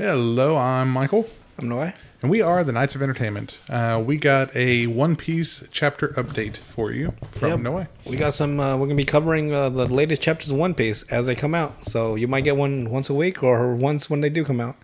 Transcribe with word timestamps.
Hello, 0.00 0.56
I'm 0.56 0.88
Michael, 0.88 1.28
I'm 1.58 1.68
Noah. 1.68 1.92
and 2.22 2.30
we 2.30 2.40
are 2.40 2.64
the 2.64 2.72
Knights 2.72 2.94
of 2.94 3.02
Entertainment. 3.02 3.58
Uh, 3.68 4.02
we 4.02 4.16
got 4.16 4.56
a 4.56 4.86
One 4.86 5.14
Piece 5.14 5.68
chapter 5.72 6.08
update 6.16 6.56
for 6.56 6.90
you 6.90 7.12
from 7.32 7.50
Yep. 7.50 7.60
Noah. 7.60 7.88
We 8.06 8.16
got 8.16 8.32
some. 8.32 8.58
Uh, 8.58 8.78
we're 8.78 8.86
gonna 8.86 8.94
be 8.94 9.04
covering 9.04 9.52
uh, 9.52 9.68
the 9.68 9.84
latest 9.84 10.22
chapters 10.22 10.52
of 10.52 10.56
One 10.56 10.72
Piece 10.72 11.02
as 11.10 11.26
they 11.26 11.34
come 11.34 11.54
out. 11.54 11.84
So 11.84 12.14
you 12.14 12.28
might 12.28 12.44
get 12.44 12.56
one 12.56 12.88
once 12.88 13.10
a 13.10 13.14
week 13.14 13.42
or 13.42 13.74
once 13.74 14.08
when 14.08 14.22
they 14.22 14.30
do 14.30 14.42
come 14.42 14.58
out. 14.58 14.76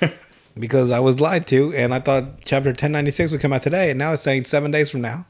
because 0.58 0.90
I 0.90 1.00
was 1.00 1.18
lied 1.18 1.46
to, 1.46 1.72
and 1.74 1.94
I 1.94 2.00
thought 2.00 2.42
chapter 2.44 2.68
1096 2.68 3.32
would 3.32 3.40
come 3.40 3.54
out 3.54 3.62
today, 3.62 3.88
and 3.88 3.98
now 3.98 4.12
it's 4.12 4.22
saying 4.22 4.44
seven 4.44 4.70
days 4.70 4.90
from 4.90 5.00
now. 5.00 5.24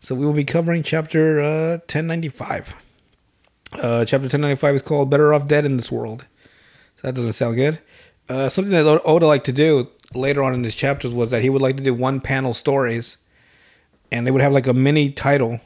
So 0.00 0.14
we 0.14 0.26
will 0.26 0.34
be 0.34 0.44
covering 0.44 0.82
chapter 0.82 1.40
uh, 1.40 1.70
1095. 1.88 2.74
Uh, 3.72 4.04
chapter 4.04 4.24
1095 4.24 4.74
is 4.74 4.82
called 4.82 5.08
"Better 5.08 5.32
Off 5.32 5.48
Dead 5.48 5.64
in 5.64 5.78
This 5.78 5.90
World." 5.90 6.26
So 6.96 7.08
that 7.08 7.14
doesn't 7.14 7.32
sound 7.32 7.56
good. 7.56 7.78
Uh, 8.28 8.48
something 8.48 8.72
that 8.72 9.02
Oda 9.04 9.26
liked 9.26 9.46
to 9.46 9.52
do 9.52 9.88
later 10.14 10.42
on 10.42 10.54
in 10.54 10.64
his 10.64 10.74
chapters 10.74 11.14
was 11.14 11.30
that 11.30 11.42
he 11.42 11.50
would 11.50 11.62
like 11.62 11.76
to 11.76 11.82
do 11.82 11.94
one 11.94 12.20
panel 12.20 12.54
stories, 12.54 13.16
and 14.10 14.26
they 14.26 14.30
would 14.30 14.42
have 14.42 14.52
like 14.52 14.66
a 14.66 14.74
mini 14.74 15.10
title 15.10 15.60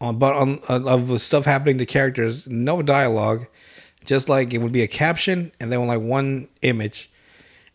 on 0.00 0.18
but 0.18 0.34
on 0.34 0.60
uh, 0.68 0.82
of 0.84 1.20
stuff 1.22 1.44
happening 1.46 1.78
to 1.78 1.86
characters, 1.86 2.46
no 2.46 2.82
dialogue, 2.82 3.46
just 4.04 4.28
like 4.28 4.52
it 4.52 4.58
would 4.58 4.72
be 4.72 4.82
a 4.82 4.88
caption 4.88 5.52
and 5.58 5.72
then 5.72 5.86
like 5.86 6.00
one 6.00 6.48
image, 6.62 7.10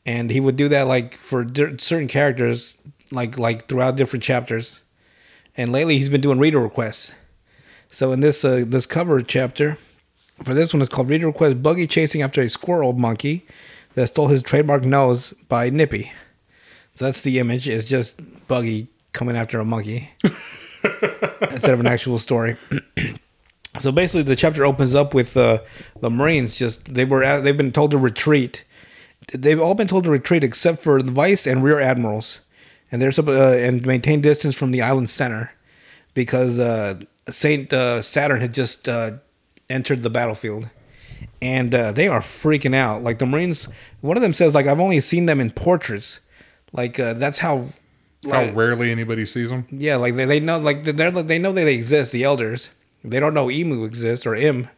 and 0.05 0.29
he 0.29 0.39
would 0.39 0.55
do 0.55 0.69
that 0.69 0.83
like 0.83 1.15
for 1.15 1.43
di- 1.43 1.77
certain 1.77 2.07
characters, 2.07 2.77
like 3.11 3.39
like 3.39 3.67
throughout 3.67 3.95
different 3.95 4.23
chapters, 4.23 4.81
and 5.57 5.71
lately 5.71 5.97
he's 5.97 6.09
been 6.09 6.21
doing 6.21 6.37
reader 6.37 6.59
requests. 6.59 7.13
So 7.89 8.11
in 8.11 8.19
this 8.19 8.45
uh, 8.45 8.65
this 8.67 8.85
cover 8.85 9.21
chapter, 9.23 9.79
for 10.43 10.53
this 10.53 10.73
one, 10.73 10.81
it's 10.81 10.91
called 10.91 11.09
Reader 11.09 11.27
Request: 11.27 11.63
Buggy 11.63 11.87
chasing 11.87 12.21
after 12.21 12.41
a 12.41 12.49
squirrel 12.49 12.93
monkey 12.93 13.47
that 13.95 14.07
stole 14.07 14.27
his 14.27 14.41
trademark 14.41 14.83
nose 14.83 15.33
by 15.47 15.69
Nippy. 15.69 16.11
So 16.95 17.05
that's 17.05 17.21
the 17.21 17.39
image. 17.39 17.67
It's 17.67 17.87
just 17.87 18.15
Buggy 18.47 18.87
coming 19.13 19.35
after 19.35 19.59
a 19.59 19.65
monkey 19.65 20.09
instead 20.23 21.71
of 21.71 21.79
an 21.79 21.87
actual 21.87 22.19
story. 22.19 22.57
so 23.79 23.91
basically, 23.91 24.23
the 24.23 24.35
chapter 24.35 24.65
opens 24.65 24.95
up 24.95 25.13
with 25.13 25.35
uh, 25.37 25.59
the 25.99 26.09
Marines. 26.09 26.57
Just 26.57 26.93
they 26.93 27.05
were 27.05 27.23
at, 27.23 27.43
they've 27.43 27.57
been 27.57 27.71
told 27.71 27.91
to 27.91 27.97
retreat. 27.97 28.63
They've 29.33 29.61
all 29.61 29.75
been 29.75 29.87
told 29.87 30.03
to 30.05 30.11
retreat 30.11 30.43
except 30.43 30.81
for 30.81 31.01
the 31.01 31.11
vice 31.11 31.45
and 31.45 31.63
rear 31.63 31.79
admirals, 31.79 32.39
and 32.91 33.01
they're 33.01 33.13
uh, 33.17 33.53
and 33.53 33.85
maintain 33.85 34.21
distance 34.21 34.55
from 34.55 34.71
the 34.71 34.81
island 34.81 35.09
center 35.09 35.53
because 36.13 36.59
uh, 36.59 36.99
Saint 37.29 37.71
uh, 37.71 38.01
Saturn 38.01 38.41
had 38.41 38.53
just 38.53 38.89
uh, 38.89 39.11
entered 39.69 40.03
the 40.03 40.09
battlefield, 40.09 40.69
and 41.41 41.73
uh, 41.73 41.91
they 41.91 42.07
are 42.07 42.21
freaking 42.21 42.75
out. 42.75 43.03
Like 43.03 43.19
the 43.19 43.25
Marines, 43.25 43.67
one 44.01 44.15
of 44.17 44.21
them 44.21 44.33
says, 44.33 44.53
like 44.53 44.67
I've 44.67 44.79
only 44.79 44.99
seen 44.99 45.25
them 45.25 45.39
in 45.39 45.51
portraits. 45.51 46.19
Like 46.73 46.99
uh, 46.99 47.13
that's 47.13 47.39
how. 47.39 47.67
How 48.29 48.51
rarely 48.51 48.91
anybody 48.91 49.25
sees 49.25 49.49
them. 49.49 49.65
yeah, 49.71 49.95
like 49.95 50.15
they, 50.15 50.25
they 50.25 50.39
know 50.39 50.59
like 50.59 50.83
they're 50.83 51.09
they 51.09 51.39
know 51.39 51.51
that 51.53 51.63
they 51.65 51.73
exist. 51.73 52.11
The 52.11 52.23
elders, 52.23 52.69
they 53.03 53.19
don't 53.19 53.33
know 53.33 53.47
Imu 53.47 53.83
exists 53.83 54.27
or 54.27 54.35
Im, 54.35 54.69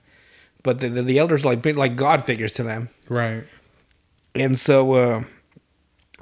but 0.64 0.80
the, 0.80 0.88
the, 0.88 1.02
the 1.02 1.20
elders 1.20 1.44
are 1.44 1.54
like 1.54 1.66
like 1.76 1.98
god 1.98 2.24
figures 2.24 2.54
to 2.54 2.64
them, 2.64 2.88
Right. 3.10 3.44
and 4.34 4.58
so 4.58 4.94
uh, 4.94 5.24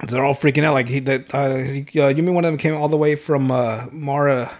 they're 0.08 0.24
all 0.24 0.34
freaking 0.34 0.64
out. 0.64 0.74
Like 0.74 0.88
he 0.88 0.98
that 0.98 1.32
uh, 1.32 2.02
uh, 2.02 2.08
you 2.08 2.24
mean 2.24 2.34
one 2.34 2.44
of 2.44 2.50
them 2.50 2.58
came 2.58 2.74
all 2.74 2.88
the 2.88 2.96
way 2.96 3.14
from 3.14 3.52
uh, 3.52 3.86
Mara, 3.92 4.50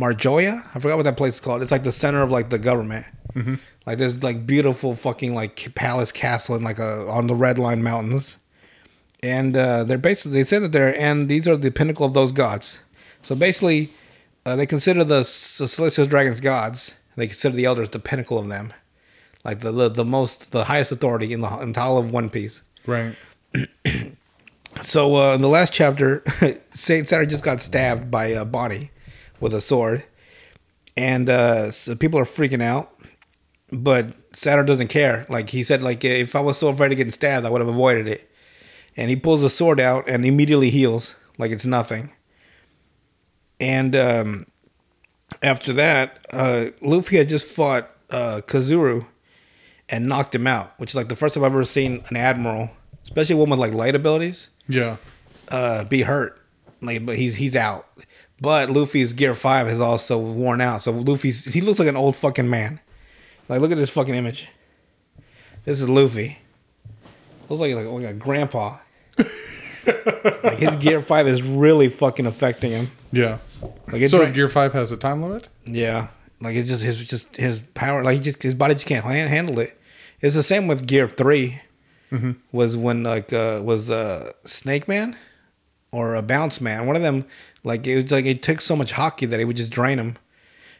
Marjoya? 0.00 0.64
I 0.74 0.80
forgot 0.80 0.96
what 0.96 1.04
that 1.04 1.16
place 1.16 1.34
is 1.34 1.40
called. 1.40 1.62
It's 1.62 1.70
like 1.70 1.84
the 1.84 1.92
center 1.92 2.22
of 2.22 2.32
like 2.32 2.50
the 2.50 2.58
government. 2.58 3.06
Mm-hmm. 3.34 3.54
Like 3.88 3.96
there's 3.96 4.22
like 4.22 4.46
beautiful 4.46 4.94
fucking 4.94 5.34
like 5.34 5.74
palace 5.74 6.12
castle 6.12 6.54
in 6.56 6.62
like 6.62 6.78
a 6.78 7.08
on 7.08 7.26
the 7.26 7.34
Red 7.34 7.58
Line 7.58 7.82
Mountains 7.82 8.36
and 9.22 9.56
uh, 9.56 9.82
they're 9.82 9.96
basically 9.96 10.32
they 10.32 10.44
say 10.44 10.58
that 10.58 10.72
they're 10.72 10.94
and 11.00 11.26
these 11.26 11.48
are 11.48 11.56
the 11.56 11.70
pinnacle 11.70 12.04
of 12.04 12.12
those 12.12 12.30
gods. 12.30 12.80
So 13.22 13.34
basically, 13.34 13.90
uh, 14.44 14.56
they 14.56 14.66
consider 14.66 15.04
the, 15.04 15.20
the 15.20 15.24
celestial 15.24 16.04
dragons 16.04 16.42
gods. 16.42 16.92
They 17.16 17.28
consider 17.28 17.56
the 17.56 17.64
elders 17.64 17.88
the 17.88 17.98
pinnacle 17.98 18.38
of 18.38 18.48
them, 18.48 18.74
like 19.42 19.60
the 19.60 19.72
the, 19.72 19.88
the 19.88 20.04
most 20.04 20.52
the 20.52 20.64
highest 20.64 20.92
authority 20.92 21.32
in 21.32 21.40
the 21.40 21.58
entire 21.58 21.96
of 21.96 22.12
One 22.12 22.28
Piece. 22.28 22.60
Right. 22.86 23.16
So 24.82 25.16
uh, 25.16 25.34
in 25.34 25.40
the 25.40 25.48
last 25.48 25.72
chapter, 25.72 26.22
Saint 26.70 27.08
Saturn 27.08 27.28
just 27.28 27.42
got 27.42 27.60
stabbed 27.60 28.10
by 28.12 28.34
uh, 28.34 28.44
Bonnie 28.44 28.90
with 29.40 29.52
a 29.52 29.62
sword, 29.62 30.04
and 30.96 31.28
uh, 31.28 31.70
so 31.70 31.96
people 31.96 32.20
are 32.20 32.24
freaking 32.24 32.62
out. 32.62 32.92
But 33.70 34.14
Saturn 34.32 34.64
doesn't 34.66 34.88
care. 34.88 35.26
Like 35.28 35.50
he 35.50 35.62
said, 35.62 35.82
like 35.82 36.04
if 36.04 36.34
I 36.34 36.40
was 36.40 36.58
so 36.58 36.68
afraid 36.68 36.90
of 36.92 36.96
getting 36.98 37.10
stabbed, 37.10 37.44
I 37.46 37.50
would 37.50 37.60
have 37.60 37.68
avoided 37.68 38.08
it. 38.08 38.30
And 38.96 39.10
he 39.10 39.16
pulls 39.16 39.42
the 39.42 39.50
sword 39.50 39.78
out 39.78 40.08
and 40.08 40.24
immediately 40.24 40.70
heals, 40.70 41.14
like 41.36 41.50
it's 41.50 41.66
nothing. 41.66 42.12
And 43.60 43.94
um, 43.96 44.46
after 45.42 45.72
that, 45.74 46.26
uh, 46.32 46.66
Luffy 46.80 47.16
had 47.16 47.28
just 47.28 47.46
fought 47.46 47.90
uh, 48.10 48.40
Kizaru 48.46 49.06
and 49.88 50.06
knocked 50.08 50.34
him 50.34 50.46
out, 50.46 50.72
which 50.78 50.90
is 50.90 50.94
like 50.94 51.08
the 51.08 51.16
first 51.16 51.34
time 51.34 51.44
I've 51.44 51.52
ever 51.52 51.64
seen 51.64 52.02
an 52.10 52.16
admiral, 52.16 52.70
especially 53.04 53.34
one 53.36 53.50
with 53.50 53.58
like 53.58 53.72
light 53.72 53.94
abilities, 53.94 54.48
Yeah. 54.68 54.96
uh, 55.50 55.84
be 55.84 56.02
hurt. 56.02 56.40
Like, 56.80 57.04
but 57.04 57.16
he's 57.16 57.34
he's 57.36 57.56
out. 57.56 57.86
But 58.40 58.70
Luffy's 58.70 59.12
gear 59.12 59.34
five 59.34 59.66
is 59.66 59.80
also 59.80 60.16
worn 60.16 60.60
out, 60.60 60.82
so 60.82 60.92
Luffy's 60.92 61.44
he 61.46 61.60
looks 61.60 61.80
like 61.80 61.88
an 61.88 61.96
old 61.96 62.14
fucking 62.14 62.48
man. 62.48 62.80
Like, 63.48 63.60
look 63.60 63.72
at 63.72 63.78
this 63.78 63.90
fucking 63.90 64.14
image. 64.14 64.48
This 65.64 65.80
is 65.80 65.88
Luffy. 65.88 66.38
Looks 67.48 67.60
like 67.60 67.74
like, 67.74 67.86
like 67.86 68.04
a 68.04 68.12
grandpa. 68.14 68.78
like 70.42 70.58
his 70.58 70.76
gear 70.76 71.00
five 71.00 71.26
is 71.26 71.42
really 71.42 71.88
fucking 71.88 72.26
affecting 72.26 72.70
him. 72.72 72.90
Yeah. 73.12 73.38
Like 73.90 74.02
it's 74.02 74.10
So 74.12 74.20
his 74.22 74.32
Gear 74.32 74.48
5 74.48 74.72
has 74.74 74.92
a 74.92 74.96
time 74.96 75.22
limit? 75.22 75.48
yeah, 75.64 76.08
like 76.40 76.54
it's 76.54 76.68
just 76.68 76.82
his 76.82 77.04
just 77.04 77.36
his 77.36 77.58
power. 77.74 78.04
Like 78.04 78.14
he 78.18 78.20
just 78.20 78.42
his 78.42 78.54
body 78.54 78.74
just 78.74 78.86
can't 78.86 79.04
han- 79.04 79.28
handle 79.28 79.58
it. 79.58 79.76
It's 80.20 80.34
the 80.36 80.42
same 80.42 80.68
with 80.68 80.86
Gear 80.86 81.08
3 81.08 81.60
Was 82.52 82.76
when 82.76 83.02
like 83.02 83.32
uh, 83.32 83.60
was 83.64 83.90
uh, 83.90 84.32
Snake 84.44 84.86
Man 84.88 85.16
or 85.90 86.14
a 86.14 86.22
Bound 86.22 86.60
Man. 86.60 86.86
One 86.86 86.96
of 86.96 87.02
them 87.02 87.24
like 87.64 87.86
it 87.86 87.96
was 87.96 88.10
like 88.12 88.26
it 88.26 88.42
took 88.42 88.60
so 88.60 88.76
much 88.76 88.92
haki 88.92 89.28
that 89.28 89.40
it 89.40 89.44
would 89.46 89.56
just 89.56 89.70
drain 89.72 89.98
him, 89.98 90.16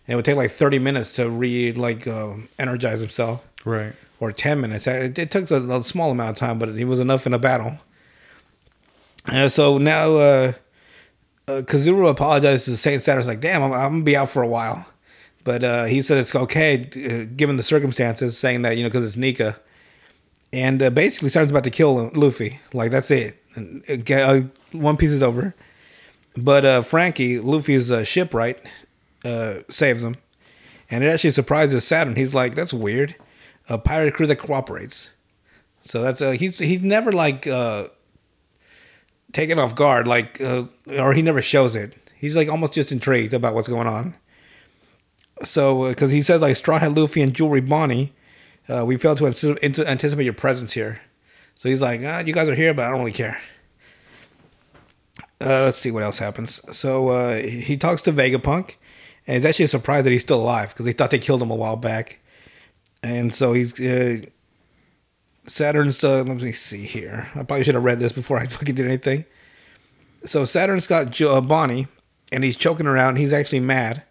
and 0.09 0.15
it 0.15 0.17
would 0.17 0.25
take 0.25 0.37
like 0.37 0.51
thirty 0.51 0.79
minutes 0.81 1.13
to 1.15 1.29
re 1.31 1.73
like 1.73 2.07
uh, 2.09 2.35
energize 2.59 3.01
himself 3.03 3.45
Right. 3.65 3.93
or 4.19 4.33
10 4.33 4.61
minutes. 4.61 4.87
It, 4.87 5.19
it 5.19 5.31
took 5.31 5.51
a, 5.51 5.57
a 5.79 5.83
small 5.85 6.11
amount 6.11 6.31
of 6.31 6.37
time, 6.37 6.59
but 6.59 6.71
it 6.71 6.85
was 6.87 6.99
enough 7.01 7.27
in 7.27 7.35
a 7.35 7.39
battle. 7.39 7.79
And 9.27 9.53
so 9.53 9.77
now 9.79 10.17
uh, 10.17 10.53
uh, 11.47 11.63
Kizaru 11.63 12.09
apologized 12.09 12.65
to 12.67 12.77
Saint 12.77 13.03
Saturn's 13.03 13.27
like, 13.27 13.41
damn, 13.41 13.63
I'm, 13.63 13.73
I'm 13.73 13.91
going 13.91 14.01
to 14.01 14.05
be 14.05 14.17
out 14.17 14.31
for 14.31 14.43
a 14.43 14.49
while. 14.49 14.87
But 15.45 15.65
uh, 15.65 15.85
he 15.85 16.01
said 16.03 16.19
it's 16.19 16.35
okay 16.35 16.83
uh, 16.85 17.35
given 17.37 17.57
the 17.57 17.63
circumstances, 17.63 18.39
saying 18.39 18.63
that, 18.63 18.77
you 18.77 18.83
know, 18.83 18.89
because 18.89 19.05
it's 19.05 19.17
Nika. 19.17 19.59
And 20.53 20.83
uh, 20.83 20.91
basically, 20.91 21.29
Saturn's 21.29 21.51
about 21.51 21.65
to 21.65 21.71
kill 21.71 22.11
Luffy. 22.15 22.61
Like, 22.73 22.91
that's 22.91 23.11
it. 23.11 23.43
And, 23.55 24.11
uh, 24.11 24.41
One 24.73 24.97
Piece 24.97 25.11
is 25.11 25.23
over. 25.23 25.55
But 26.37 26.65
uh, 26.65 26.83
Franky, 26.83 27.39
Luffy's 27.41 27.91
uh, 27.91 28.05
shipwright, 28.05 28.59
uh, 29.25 29.61
saves 29.69 30.05
him. 30.05 30.17
And 30.91 31.05
it 31.05 31.09
actually 31.09 31.33
surprises 31.33 31.84
Saturn. 31.84 32.17
He's 32.17 32.34
like, 32.34 32.55
that's 32.55 32.73
weird. 32.73 33.15
A 33.69 33.79
pirate 33.79 34.15
crew 34.15 34.27
that 34.27 34.37
cooperates. 34.37 35.11
So 35.83 36.03
that's 36.03 36.21
uh, 36.21 36.33
he's 36.33 36.59
he's 36.59 36.83
never 36.83 37.12
like 37.12 37.47
uh, 37.47 37.89
taken 39.33 39.59
off 39.59 39.75
guard, 39.75 40.06
like 40.09 40.41
uh, 40.41 40.65
or 40.87 41.12
he 41.15 41.23
never 41.23 41.43
shows 41.43 41.75
it. 41.76 41.94
He's 42.15 42.37
like 42.37 42.49
almost 42.49 42.73
just 42.73 42.91
intrigued 42.93 43.32
about 43.32 43.55
what's 43.55 43.69
going 43.69 43.87
on. 43.87 44.15
So 45.44 45.88
because 45.88 46.11
he 46.11 46.23
says 46.23 46.41
like 46.41 46.56
Straw 46.56 46.79
Hat 46.79 46.94
Luffy 46.94 47.23
and 47.23 47.32
Jewelry 47.32 47.61
Bonnie, 47.61 48.12
uh, 48.69 48.85
we 48.85 48.97
failed 48.97 49.19
to 49.19 49.26
into- 49.65 49.88
anticipate 49.88 50.25
your 50.25 50.35
presence 50.35 50.73
here. 50.73 51.00
So 51.55 51.69
he's 51.69 51.81
like, 51.81 52.00
ah, 52.05 52.20
you 52.20 52.32
guys 52.32 52.49
are 52.49 52.55
here, 52.55 52.75
but 52.75 52.87
I 52.87 52.91
don't 52.91 53.00
really 53.00 53.12
care. 53.12 53.41
Uh, 55.41 55.65
let's 55.65 55.79
see 55.79 55.91
what 55.91 56.03
else 56.03 56.19
happens. 56.19 56.61
So 56.76 57.09
uh, 57.09 57.37
he 57.37 57.76
talks 57.76 58.03
to 58.03 58.12
Vegapunk, 58.12 58.75
and 59.29 59.35
he's 59.37 59.45
actually 59.45 59.67
surprised 59.69 60.07
that 60.07 60.11
he's 60.13 60.23
still 60.23 60.41
alive 60.41 60.71
because 60.71 60.85
they 60.87 60.93
thought 60.93 61.11
they 61.13 61.19
killed 61.21 61.41
him 61.43 61.51
a 61.53 61.55
while 61.55 61.77
back. 61.77 62.19
And 63.05 63.33
so 63.33 63.53
he's 63.53 63.79
uh, 63.81 64.23
Saturn's. 65.47 66.03
Uh, 66.03 66.25
let 66.25 66.39
me 66.39 66.53
see 66.53 66.85
here. 66.85 67.29
I 67.35 67.43
probably 67.45 67.65
should 67.65 67.75
have 67.75 67.85
read 67.85 68.01
this 68.01 68.13
before 68.13 68.39
I 68.39 68.47
fucking 68.49 68.75
did 68.75 68.87
anything. 68.87 69.25
So 70.25 70.45
Saturn's 70.45 70.87
got 70.87 71.11
jo- 71.11 71.37
uh, 71.37 71.41
Bonnie, 71.41 71.87
and 72.33 72.43
he's 72.43 72.57
choking 72.57 72.87
her 72.87 72.97
out, 72.97 73.11
and 73.11 73.19
he's 73.19 73.33
actually 73.33 73.61
mad. 73.61 74.03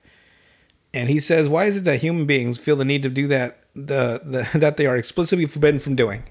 And 0.93 1.09
he 1.09 1.19
says, 1.19 1.49
"Why 1.49 1.65
is 1.65 1.75
it 1.77 1.83
that 1.83 1.99
human 1.99 2.25
beings 2.25 2.57
feel 2.57 2.75
the 2.77 2.85
need 2.85 3.03
to 3.03 3.09
do 3.09 3.27
that 3.27 3.59
the, 3.75 4.21
the 4.23 4.47
that 4.59 4.77
they 4.77 4.85
are 4.85 4.95
explicitly 4.95 5.45
forbidden 5.45 5.79
from 5.79 5.95
doing?" 5.95 6.23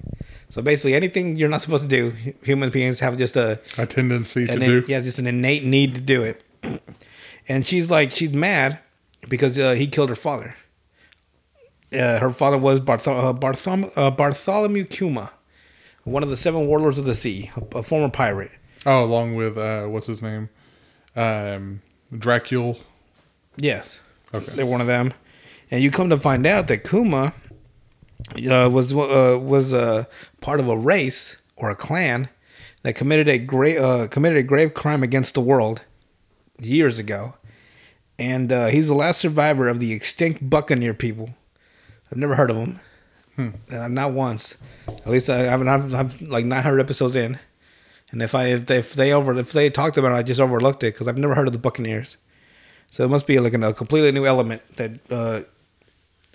So 0.49 0.61
basically, 0.61 0.95
anything 0.95 1.35
you're 1.35 1.49
not 1.49 1.61
supposed 1.61 1.83
to 1.83 1.89
do, 1.89 2.13
human 2.41 2.69
beings 2.69 2.99
have 2.99 3.17
just 3.17 3.35
a 3.35 3.59
A 3.77 3.85
tendency 3.85 4.47
to 4.47 4.53
an 4.53 4.59
do. 4.61 4.83
yeah, 4.87 5.01
just 5.01 5.19
an 5.19 5.27
innate 5.27 5.63
need 5.63 5.93
to 5.95 6.01
do 6.01 6.23
it. 6.23 6.41
And 7.47 7.65
she's 7.65 7.89
like, 7.89 8.11
she's 8.11 8.31
mad 8.31 8.79
because 9.27 9.57
uh, 9.57 9.73
he 9.73 9.87
killed 9.87 10.09
her 10.09 10.15
father. 10.15 10.55
Uh, 11.93 12.19
her 12.19 12.29
father 12.29 12.57
was 12.57 12.79
Barthol- 12.81 13.95
uh, 13.95 13.99
uh, 14.07 14.11
Bartholomew 14.11 14.83
Kuma, 14.85 15.31
one 16.03 16.21
of 16.23 16.29
the 16.29 16.35
seven 16.37 16.67
warlords 16.67 16.99
of 16.99 17.05
the 17.05 17.15
sea, 17.15 17.49
a, 17.55 17.77
a 17.79 17.83
former 17.83 18.09
pirate. 18.09 18.51
Oh, 18.85 19.03
along 19.05 19.35
with 19.35 19.57
uh, 19.57 19.85
what's 19.85 20.07
his 20.07 20.21
name, 20.21 20.49
um, 21.15 21.81
Dracula. 22.17 22.75
Yes, 23.55 23.99
Okay. 24.33 24.51
they're 24.55 24.65
one 24.65 24.81
of 24.81 24.87
them. 24.87 25.13
And 25.71 25.81
you 25.81 25.89
come 25.91 26.09
to 26.09 26.17
find 26.19 26.45
out 26.45 26.67
that 26.67 26.83
Kuma 26.83 27.33
uh, 28.35 28.69
was 28.71 28.93
uh, 28.93 29.39
was 29.41 29.73
uh, 29.73 30.05
part 30.41 30.59
of 30.59 30.67
a 30.67 30.77
race 30.77 31.37
or 31.55 31.69
a 31.69 31.75
clan 31.75 32.29
that 32.83 32.95
committed 32.95 33.27
a 33.29 33.37
great 33.39 33.77
uh, 33.77 34.07
committed 34.07 34.37
a 34.37 34.43
grave 34.43 34.73
crime 34.73 35.03
against 35.03 35.33
the 35.33 35.41
world 35.41 35.81
years 36.59 36.99
ago, 36.99 37.35
and 38.19 38.51
uh, 38.51 38.67
he's 38.67 38.87
the 38.87 38.93
last 38.93 39.19
survivor 39.19 39.67
of 39.67 39.79
the 39.79 39.91
extinct 39.91 40.49
Buccaneer 40.49 40.93
people. 40.93 41.35
I've 42.11 42.17
never 42.17 42.35
heard 42.35 42.49
of 42.49 42.55
them, 42.57 43.53
uh, 43.71 43.87
not 43.87 44.13
once. 44.13 44.55
At 44.87 45.07
least 45.07 45.29
I 45.29 45.37
haven't. 45.39 45.67
I'm, 45.67 45.93
I'm 45.93 46.11
like 46.21 46.45
900 46.45 46.79
episodes 46.79 47.15
in, 47.15 47.39
and 48.11 48.21
if 48.21 48.33
I 48.33 48.45
if 48.47 48.65
they, 48.65 48.77
if 48.77 48.93
they 48.93 49.11
over 49.11 49.37
if 49.37 49.51
they 49.51 49.69
talked 49.69 49.97
about 49.97 50.11
it, 50.13 50.15
I 50.15 50.23
just 50.23 50.39
overlooked 50.39 50.83
it 50.83 50.93
because 50.93 51.07
I've 51.07 51.17
never 51.17 51.35
heard 51.35 51.47
of 51.47 51.53
the 51.53 51.59
Buccaneers. 51.59 52.17
So 52.89 53.03
it 53.03 53.09
must 53.09 53.27
be 53.27 53.39
like 53.39 53.53
a 53.53 53.73
completely 53.73 54.11
new 54.11 54.25
element 54.25 54.61
that 54.77 54.91
uh, 55.11 55.41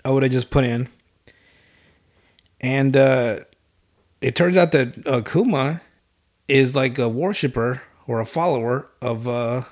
have 0.05 0.31
just 0.31 0.51
put 0.51 0.63
in. 0.63 0.87
And 2.61 2.95
uh, 2.95 3.39
it 4.21 4.35
turns 4.35 4.55
out 4.55 4.71
that 4.71 5.05
uh, 5.07 5.21
Kuma 5.21 5.81
is 6.47 6.75
like 6.75 6.97
a 6.97 7.09
worshiper 7.09 7.81
or 8.07 8.19
a 8.19 8.25
follower 8.25 8.89
of 9.01 9.27
uh, 9.27 9.63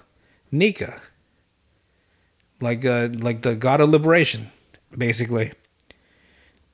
Nika, 0.52 1.02
like 2.62 2.86
uh, 2.86 3.10
like 3.14 3.42
the 3.42 3.56
god 3.56 3.82
of 3.82 3.90
liberation, 3.90 4.52
basically. 4.98 5.52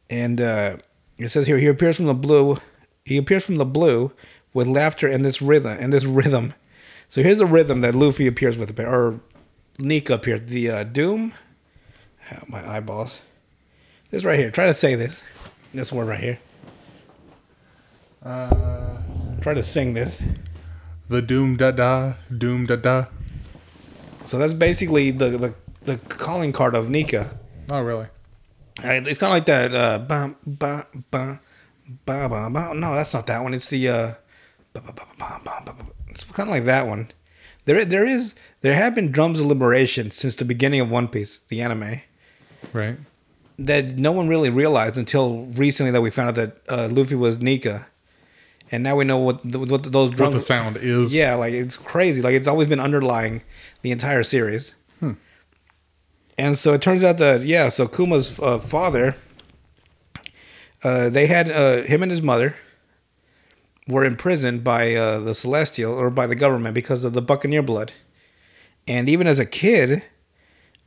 And 0.09 0.39
uh, 0.39 0.77
it 1.17 1.29
says 1.29 1.47
here 1.47 1.57
he 1.57 1.67
appears 1.67 1.97
from 1.97 2.05
the 2.05 2.13
blue. 2.13 2.59
He 3.05 3.17
appears 3.17 3.45
from 3.45 3.57
the 3.57 3.65
blue 3.65 4.11
with 4.53 4.67
laughter 4.67 5.07
and 5.07 5.23
this 5.23 5.41
rhythm 5.41 5.77
and 5.79 5.93
this 5.93 6.05
rhythm. 6.05 6.53
So 7.09 7.23
here's 7.23 7.39
a 7.39 7.45
rhythm 7.45 7.81
that 7.81 7.95
Luffy 7.95 8.27
appears 8.27 8.57
with, 8.57 8.77
or 8.79 9.19
Nika 9.79 10.15
appears. 10.15 10.49
The 10.49 10.69
uh, 10.69 10.83
Doom. 10.83 11.33
Ah, 12.29 12.41
my 12.47 12.67
eyeballs. 12.69 13.19
This 14.11 14.23
right 14.25 14.37
here. 14.37 14.51
Try 14.51 14.65
to 14.65 14.73
say 14.73 14.95
this. 14.95 15.21
This 15.73 15.91
word 15.91 16.07
right 16.07 16.19
here. 16.19 16.39
Uh, 18.23 18.97
Try 19.41 19.53
to 19.53 19.63
sing 19.63 19.93
this. 19.93 20.21
the 21.09 21.21
Doom 21.21 21.55
da 21.55 21.71
da, 21.71 22.13
Doom 22.35 22.65
da 22.65 22.75
da. 22.75 23.05
So 24.25 24.37
that's 24.37 24.53
basically 24.53 25.11
the 25.11 25.29
the, 25.29 25.53
the 25.87 25.97
calling 25.97 26.51
card 26.53 26.75
of 26.75 26.89
Nika. 26.89 27.37
Oh, 27.71 27.81
really? 27.81 28.05
It's 28.83 29.17
kind 29.17 29.31
of 29.31 29.35
like 29.35 29.45
that. 29.47 29.73
Uh, 29.73 29.97
ba, 29.97 30.35
ba, 30.45 30.85
ba, 31.09 31.39
ba, 32.05 32.29
ba, 32.29 32.49
ba. 32.51 32.73
No, 32.75 32.93
that's 32.93 33.13
not 33.13 33.25
that 33.27 33.41
one. 33.41 33.53
It's 33.55 33.67
the. 33.69 33.87
Uh, 33.89 34.13
ba, 34.73 34.81
ba, 34.81 34.93
ba, 34.93 35.05
ba, 35.17 35.41
ba, 35.43 35.61
ba, 35.65 35.73
ba. 35.73 35.85
It's 36.09 36.23
kind 36.25 36.47
of 36.49 36.53
like 36.55 36.65
that 36.65 36.87
one. 36.87 37.11
There, 37.65 37.83
there 37.83 38.05
is, 38.05 38.33
there 38.61 38.73
have 38.75 38.95
been 38.95 39.11
drums 39.11 39.39
of 39.39 39.45
liberation 39.47 40.11
since 40.11 40.35
the 40.35 40.45
beginning 40.45 40.79
of 40.79 40.89
One 40.89 41.07
Piece, 41.09 41.39
the 41.49 41.61
anime, 41.61 42.01
Right. 42.71 42.97
that 43.59 43.97
no 43.97 44.11
one 44.13 44.27
really 44.29 44.49
realized 44.49 44.95
until 44.97 45.45
recently 45.47 45.91
that 45.91 46.01
we 46.01 46.09
found 46.09 46.29
out 46.29 46.35
that 46.35 46.57
uh, 46.69 46.87
Luffy 46.89 47.15
was 47.15 47.39
Nika, 47.39 47.87
and 48.71 48.83
now 48.83 48.95
we 48.95 49.03
know 49.03 49.17
what 49.17 49.41
the, 49.43 49.59
what 49.59 49.83
those 49.83 50.09
What 50.11 50.15
drums. 50.17 50.35
the 50.35 50.41
sound 50.41 50.77
is. 50.77 51.13
Yeah, 51.13 51.35
like 51.35 51.53
it's 51.53 51.75
crazy. 51.75 52.21
Like 52.21 52.35
it's 52.35 52.47
always 52.47 52.67
been 52.69 52.79
underlying 52.79 53.43
the 53.81 53.91
entire 53.91 54.23
series. 54.23 54.73
And 56.37 56.57
so 56.57 56.73
it 56.73 56.81
turns 56.81 57.03
out 57.03 57.17
that 57.17 57.43
yeah, 57.43 57.69
so 57.69 57.87
Kuma's 57.87 58.39
uh, 58.39 58.59
father, 58.59 59.15
uh, 60.83 61.09
they 61.09 61.27
had 61.27 61.51
uh, 61.51 61.83
him 61.83 62.03
and 62.03 62.11
his 62.11 62.21
mother 62.21 62.55
were 63.87 64.03
imprisoned 64.03 64.63
by 64.63 64.93
uh, 64.93 65.19
the 65.19 65.33
Celestial 65.33 65.93
or 65.93 66.09
by 66.09 66.27
the 66.27 66.35
government 66.35 66.75
because 66.75 67.03
of 67.03 67.13
the 67.13 67.21
Buccaneer 67.21 67.63
blood. 67.63 67.93
And 68.87 69.09
even 69.09 69.27
as 69.27 69.39
a 69.39 69.45
kid, 69.45 70.03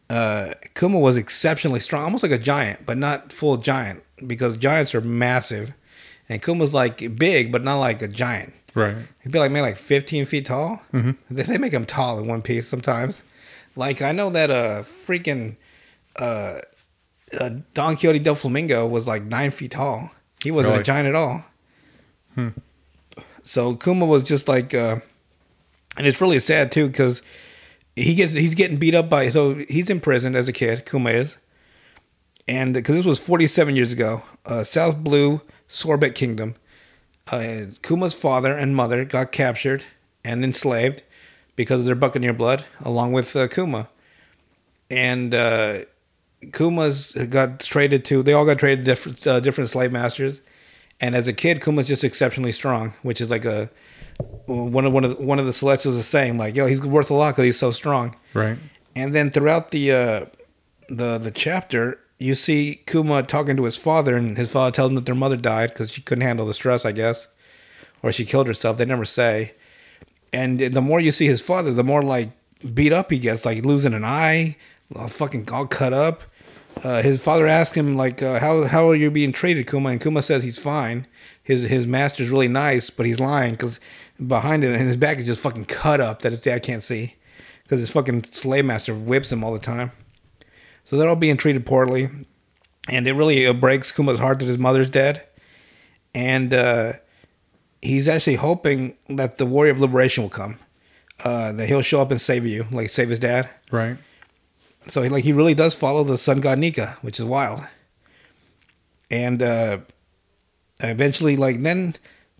uh, 0.08 0.54
Kuma 0.74 0.98
was 0.98 1.16
exceptionally 1.16 1.80
strong, 1.80 2.04
almost 2.04 2.22
like 2.22 2.32
a 2.32 2.38
giant, 2.38 2.86
but 2.86 2.98
not 2.98 3.32
full 3.32 3.56
giant 3.56 4.02
because 4.26 4.56
giants 4.56 4.94
are 4.94 5.00
massive, 5.00 5.72
and 6.28 6.42
Kuma's 6.42 6.74
like 6.74 7.16
big, 7.18 7.50
but 7.50 7.62
not 7.64 7.78
like 7.78 8.02
a 8.02 8.08
giant. 8.08 8.54
Right. 8.74 8.96
He'd 9.22 9.32
be 9.32 9.38
like 9.38 9.50
maybe 9.50 9.62
like 9.62 9.76
15 9.76 10.24
feet 10.26 10.46
tall. 10.46 10.82
Mm-hmm. 10.92 11.34
They, 11.34 11.42
they 11.42 11.58
make 11.58 11.72
him 11.72 11.86
tall 11.86 12.18
in 12.18 12.26
One 12.26 12.42
Piece 12.42 12.68
sometimes. 12.68 13.22
Like 13.80 14.02
I 14.02 14.12
know 14.12 14.28
that 14.30 14.50
uh 14.50 14.82
freaking 14.82 15.56
uh, 16.16 16.58
uh 17.40 17.50
Donquixote 17.74 18.22
Doflamingo 18.22 18.88
was 18.88 19.06
like 19.06 19.22
nine 19.24 19.50
feet 19.50 19.70
tall. 19.72 20.10
He 20.42 20.50
wasn't 20.50 20.72
Really? 20.72 20.82
a 20.82 20.84
giant 20.84 21.08
at 21.08 21.14
all. 21.14 21.44
So 23.42 23.74
Kuma 23.74 24.06
was 24.06 24.22
just 24.22 24.48
like, 24.48 24.74
uh, 24.74 25.00
and 25.96 26.06
it's 26.06 26.20
really 26.20 26.38
sad 26.38 26.70
too 26.70 26.86
because 26.88 27.20
he 27.96 28.14
gets 28.14 28.32
he's 28.34 28.54
getting 28.54 28.76
beat 28.76 28.94
up 28.94 29.08
by 29.08 29.30
so 29.30 29.54
he's 29.68 29.90
in 29.90 30.00
prison 30.00 30.36
as 30.36 30.46
a 30.48 30.52
kid. 30.52 30.86
Kuma 30.86 31.10
is, 31.10 31.36
and 32.46 32.74
because 32.74 32.96
this 32.96 33.04
was 33.06 33.18
47 33.18 33.76
years 33.76 33.92
ago, 33.92 34.22
uh, 34.46 34.62
South 34.64 34.98
Blue 34.98 35.40
Sorbet 35.68 36.14
Kingdom, 36.14 36.54
uh, 37.32 37.62
Kuma's 37.82 38.14
father 38.14 38.56
and 38.56 38.76
mother 38.76 39.04
got 39.04 39.32
captured 39.32 39.84
and 40.24 40.44
enslaved 40.44 41.02
because 41.60 41.80
of 41.80 41.84
their 41.84 41.94
Buccaneer 41.94 42.32
blood, 42.32 42.64
along 42.80 43.12
with 43.12 43.36
uh, 43.36 43.46
Kuma, 43.46 43.90
and 44.88 45.34
uh, 45.34 45.80
Kuma's 46.54 47.12
got 47.28 47.60
traded 47.60 48.02
to. 48.06 48.22
They 48.22 48.32
all 48.32 48.46
got 48.46 48.58
traded 48.58 48.86
to 48.86 48.90
different 48.90 49.26
uh, 49.26 49.40
different 49.40 49.68
slave 49.68 49.92
masters, 49.92 50.40
and 51.02 51.14
as 51.14 51.28
a 51.28 51.34
kid, 51.34 51.60
Kuma's 51.60 51.86
just 51.86 52.02
exceptionally 52.02 52.52
strong, 52.52 52.94
which 53.02 53.20
is 53.20 53.28
like 53.28 53.44
a 53.44 53.68
one 54.46 54.86
of 54.86 54.94
one 54.94 55.04
of 55.04 55.18
the, 55.18 55.22
one 55.22 55.38
of 55.38 55.44
the 55.44 55.52
Celestials 55.52 55.96
is 55.96 56.06
saying 56.06 56.38
like, 56.38 56.54
"Yo, 56.56 56.64
he's 56.64 56.80
worth 56.80 57.10
a 57.10 57.14
lot 57.14 57.32
because 57.32 57.44
he's 57.44 57.58
so 57.58 57.72
strong." 57.72 58.16
Right. 58.32 58.56
And 58.96 59.14
then 59.14 59.30
throughout 59.30 59.70
the 59.70 59.92
uh, 59.92 60.24
the 60.88 61.18
the 61.18 61.30
chapter, 61.30 61.98
you 62.18 62.34
see 62.34 62.80
Kuma 62.86 63.22
talking 63.22 63.58
to 63.58 63.64
his 63.64 63.76
father, 63.76 64.16
and 64.16 64.38
his 64.38 64.50
father 64.50 64.70
tells 64.70 64.88
him 64.88 64.94
that 64.94 65.04
their 65.04 65.14
mother 65.14 65.36
died 65.36 65.74
because 65.74 65.90
she 65.90 66.00
couldn't 66.00 66.22
handle 66.22 66.46
the 66.46 66.54
stress, 66.54 66.86
I 66.86 66.92
guess, 66.92 67.28
or 68.02 68.12
she 68.12 68.24
killed 68.24 68.46
herself. 68.46 68.78
They 68.78 68.86
never 68.86 69.04
say. 69.04 69.52
And 70.32 70.60
the 70.60 70.80
more 70.80 71.00
you 71.00 71.12
see 71.12 71.26
his 71.26 71.40
father, 71.40 71.72
the 71.72 71.84
more 71.84 72.02
like 72.02 72.30
beat 72.74 72.92
up 72.92 73.10
he 73.10 73.18
gets, 73.18 73.44
like 73.44 73.64
losing 73.64 73.94
an 73.94 74.04
eye, 74.04 74.56
fucking 75.08 75.48
all 75.50 75.66
cut 75.66 75.92
up. 75.92 76.22
Uh, 76.82 77.02
his 77.02 77.22
father 77.22 77.46
asks 77.46 77.76
him 77.76 77.96
like, 77.96 78.22
uh, 78.22 78.38
"How 78.38 78.64
how 78.64 78.88
are 78.88 78.94
you 78.94 79.10
being 79.10 79.32
treated, 79.32 79.66
Kuma?" 79.66 79.90
And 79.90 80.00
Kuma 80.00 80.22
says 80.22 80.44
he's 80.44 80.58
fine. 80.58 81.06
His 81.42 81.62
his 81.62 81.86
master's 81.86 82.30
really 82.30 82.48
nice, 82.48 82.90
but 82.90 83.06
he's 83.06 83.20
lying 83.20 83.52
because 83.52 83.80
behind 84.24 84.62
him 84.62 84.72
and 84.72 84.86
his 84.86 84.96
back 84.96 85.18
is 85.18 85.26
just 85.26 85.40
fucking 85.40 85.64
cut 85.64 86.00
up 86.00 86.22
that 86.22 86.32
his 86.32 86.40
dad 86.40 86.62
can't 86.62 86.82
see 86.82 87.16
because 87.62 87.80
his 87.80 87.90
fucking 87.90 88.24
slave 88.32 88.64
master 88.64 88.94
whips 88.94 89.32
him 89.32 89.42
all 89.44 89.52
the 89.52 89.58
time. 89.58 89.92
So 90.84 90.96
they're 90.96 91.08
all 91.08 91.16
being 91.16 91.36
treated 91.36 91.66
poorly, 91.66 92.08
and 92.88 93.06
it 93.06 93.12
really 93.12 93.46
uh, 93.46 93.52
breaks 93.52 93.92
Kuma's 93.92 94.18
heart 94.18 94.38
that 94.38 94.46
his 94.46 94.58
mother's 94.58 94.90
dead. 94.90 95.26
And 96.14 96.52
uh, 96.52 96.94
he's 97.82 98.08
actually 98.08 98.36
hoping 98.36 98.96
that 99.08 99.38
the 99.38 99.46
warrior 99.46 99.72
of 99.72 99.80
liberation 99.80 100.22
will 100.22 100.30
come, 100.30 100.58
uh, 101.24 101.52
that 101.52 101.66
he'll 101.66 101.82
show 101.82 102.00
up 102.00 102.10
and 102.10 102.20
save 102.20 102.46
you, 102.46 102.66
like 102.70 102.90
save 102.90 103.08
his 103.08 103.18
dad. 103.18 103.48
Right. 103.70 103.96
So 104.88 105.02
he, 105.02 105.08
like 105.08 105.24
he 105.24 105.32
really 105.32 105.54
does 105.54 105.74
follow 105.74 106.04
the 106.04 106.18
sun 106.18 106.40
god 106.40 106.58
Nika, 106.58 106.98
which 107.02 107.18
is 107.18 107.24
wild. 107.24 107.62
And 109.10 109.42
uh 109.42 109.78
eventually, 110.80 111.36
like 111.36 111.62
then, 111.62 111.94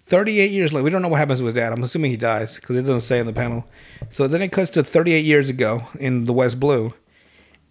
thirty-eight 0.07 0.51
years 0.51 0.73
later, 0.73 0.85
we 0.85 0.91
don't 0.91 1.03
know 1.03 1.09
what 1.09 1.19
happens 1.19 1.43
with 1.43 1.55
his 1.55 1.63
dad. 1.63 1.73
I'm 1.73 1.83
assuming 1.83 2.11
he 2.11 2.17
dies 2.17 2.57
because 2.57 2.77
it 2.77 2.83
doesn't 2.83 3.03
say 3.03 3.19
in 3.19 3.27
the 3.27 3.33
panel. 3.33 3.65
So 4.11 4.27
then 4.27 4.43
it 4.43 4.53
cuts 4.53 4.71
to 4.71 4.85
thirty-eight 4.85 5.25
years 5.25 5.49
ago 5.49 5.85
in 5.99 6.25
the 6.25 6.33
West 6.33 6.59
Blue, 6.59 6.95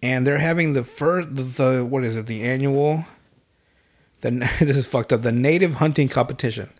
and 0.02 0.26
they're 0.26 0.38
having 0.38 0.72
the 0.72 0.84
first 0.84 1.34
the, 1.34 1.42
the 1.42 1.84
what 1.84 2.04
is 2.04 2.16
it 2.16 2.26
the 2.26 2.42
annual. 2.42 3.04
The 4.20 4.30
this 4.60 4.76
is 4.76 4.86
fucked 4.86 5.12
up. 5.12 5.22
The 5.22 5.32
native 5.32 5.74
hunting 5.74 6.08
competition. 6.08 6.70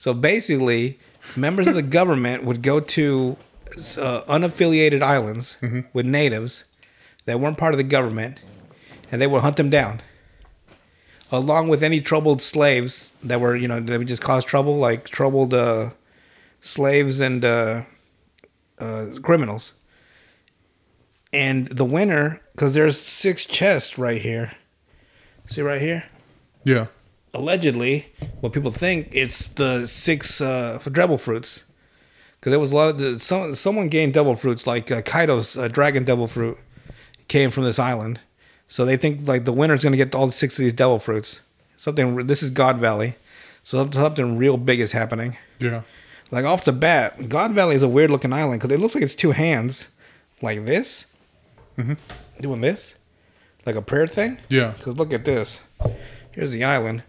So 0.00 0.14
basically, 0.14 0.98
members 1.36 1.66
of 1.66 1.74
the 1.74 1.82
government 1.82 2.42
would 2.42 2.62
go 2.62 2.80
to 2.80 3.36
uh, 3.98 4.22
unaffiliated 4.22 5.02
islands 5.02 5.58
with 5.92 6.06
natives 6.06 6.64
that 7.26 7.38
weren't 7.38 7.58
part 7.58 7.74
of 7.74 7.76
the 7.76 7.84
government, 7.84 8.40
and 9.12 9.20
they 9.20 9.26
would 9.26 9.42
hunt 9.42 9.56
them 9.56 9.68
down, 9.68 10.00
along 11.30 11.68
with 11.68 11.82
any 11.82 12.00
troubled 12.00 12.40
slaves 12.40 13.12
that 13.22 13.42
were, 13.42 13.54
you 13.54 13.68
know, 13.68 13.78
that 13.78 13.98
would 13.98 14.08
just 14.08 14.22
cause 14.22 14.42
trouble, 14.42 14.78
like 14.78 15.10
troubled 15.10 15.52
uh, 15.52 15.90
slaves 16.62 17.20
and 17.20 17.44
uh, 17.44 17.82
uh, 18.78 19.08
criminals. 19.22 19.74
And 21.30 21.68
the 21.68 21.84
winner, 21.84 22.40
because 22.52 22.72
there's 22.72 22.98
six 22.98 23.44
chests 23.44 23.98
right 23.98 24.22
here. 24.22 24.52
See 25.46 25.60
right 25.60 25.82
here? 25.82 26.04
Yeah. 26.64 26.86
Allegedly, 27.34 28.12
what 28.40 28.52
people 28.52 28.72
think 28.72 29.08
it's 29.12 29.48
the 29.48 29.86
six 29.86 30.40
uh, 30.40 30.78
for 30.78 30.90
devil 30.90 31.18
fruits, 31.18 31.62
because 32.38 32.50
there 32.50 32.60
was 32.60 32.72
a 32.72 32.76
lot 32.76 32.88
of 32.90 32.98
the, 32.98 33.18
some 33.18 33.54
someone 33.54 33.88
gained 33.88 34.14
devil 34.14 34.34
fruits 34.36 34.66
like 34.66 34.90
uh, 34.90 35.02
Kaido's 35.02 35.56
uh, 35.56 35.68
dragon 35.68 36.04
devil 36.04 36.26
fruit 36.26 36.58
came 37.28 37.50
from 37.50 37.64
this 37.64 37.78
island, 37.78 38.20
so 38.68 38.84
they 38.84 38.96
think 38.96 39.26
like 39.28 39.44
the 39.44 39.52
winner's 39.52 39.82
gonna 39.84 39.96
get 39.96 40.14
all 40.14 40.30
six 40.30 40.58
of 40.58 40.62
these 40.64 40.72
devil 40.72 40.98
fruits. 40.98 41.40
Something 41.76 42.26
this 42.26 42.42
is 42.42 42.50
God 42.50 42.78
Valley, 42.78 43.14
So 43.62 43.88
something 43.90 44.36
real 44.36 44.56
big 44.56 44.80
is 44.80 44.92
happening. 44.92 45.36
Yeah. 45.58 45.82
Like 46.30 46.44
off 46.44 46.64
the 46.64 46.72
bat, 46.72 47.28
God 47.28 47.52
Valley 47.52 47.74
is 47.74 47.82
a 47.82 47.88
weird 47.88 48.10
looking 48.10 48.32
island 48.32 48.60
because 48.60 48.74
it 48.74 48.80
looks 48.80 48.94
like 48.94 49.02
it's 49.02 49.14
two 49.14 49.32
hands, 49.32 49.88
like 50.42 50.64
this, 50.64 51.06
doing 52.40 52.60
this, 52.60 52.94
like 53.66 53.76
a 53.76 53.82
prayer 53.82 54.06
thing. 54.06 54.38
Yeah. 54.48 54.72
Because 54.76 54.96
look 54.96 55.12
at 55.12 55.24
this. 55.24 55.58
Here's 56.32 56.52
the 56.52 56.62
island. 56.64 57.02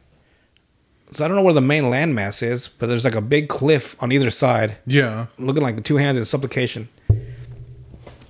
So 1.14 1.26
I 1.26 1.28
don't 1.28 1.36
know 1.36 1.44
where 1.44 1.54
the 1.54 1.62
main 1.62 1.84
landmass 1.84 2.42
is, 2.42 2.68
but 2.70 2.88
there's 2.88 3.04
like 3.04 3.16
a 3.16 3.22
big 3.22 3.50
cliff 3.50 3.96
on 4.02 4.12
either 4.12 4.30
side, 4.30 4.78
Yeah. 4.86 5.26
looking 5.38 5.62
like 5.64 5.76
the 5.76 5.82
two 5.82 5.98
hands 5.98 6.18
in 6.18 6.24
supplication. 6.26 6.88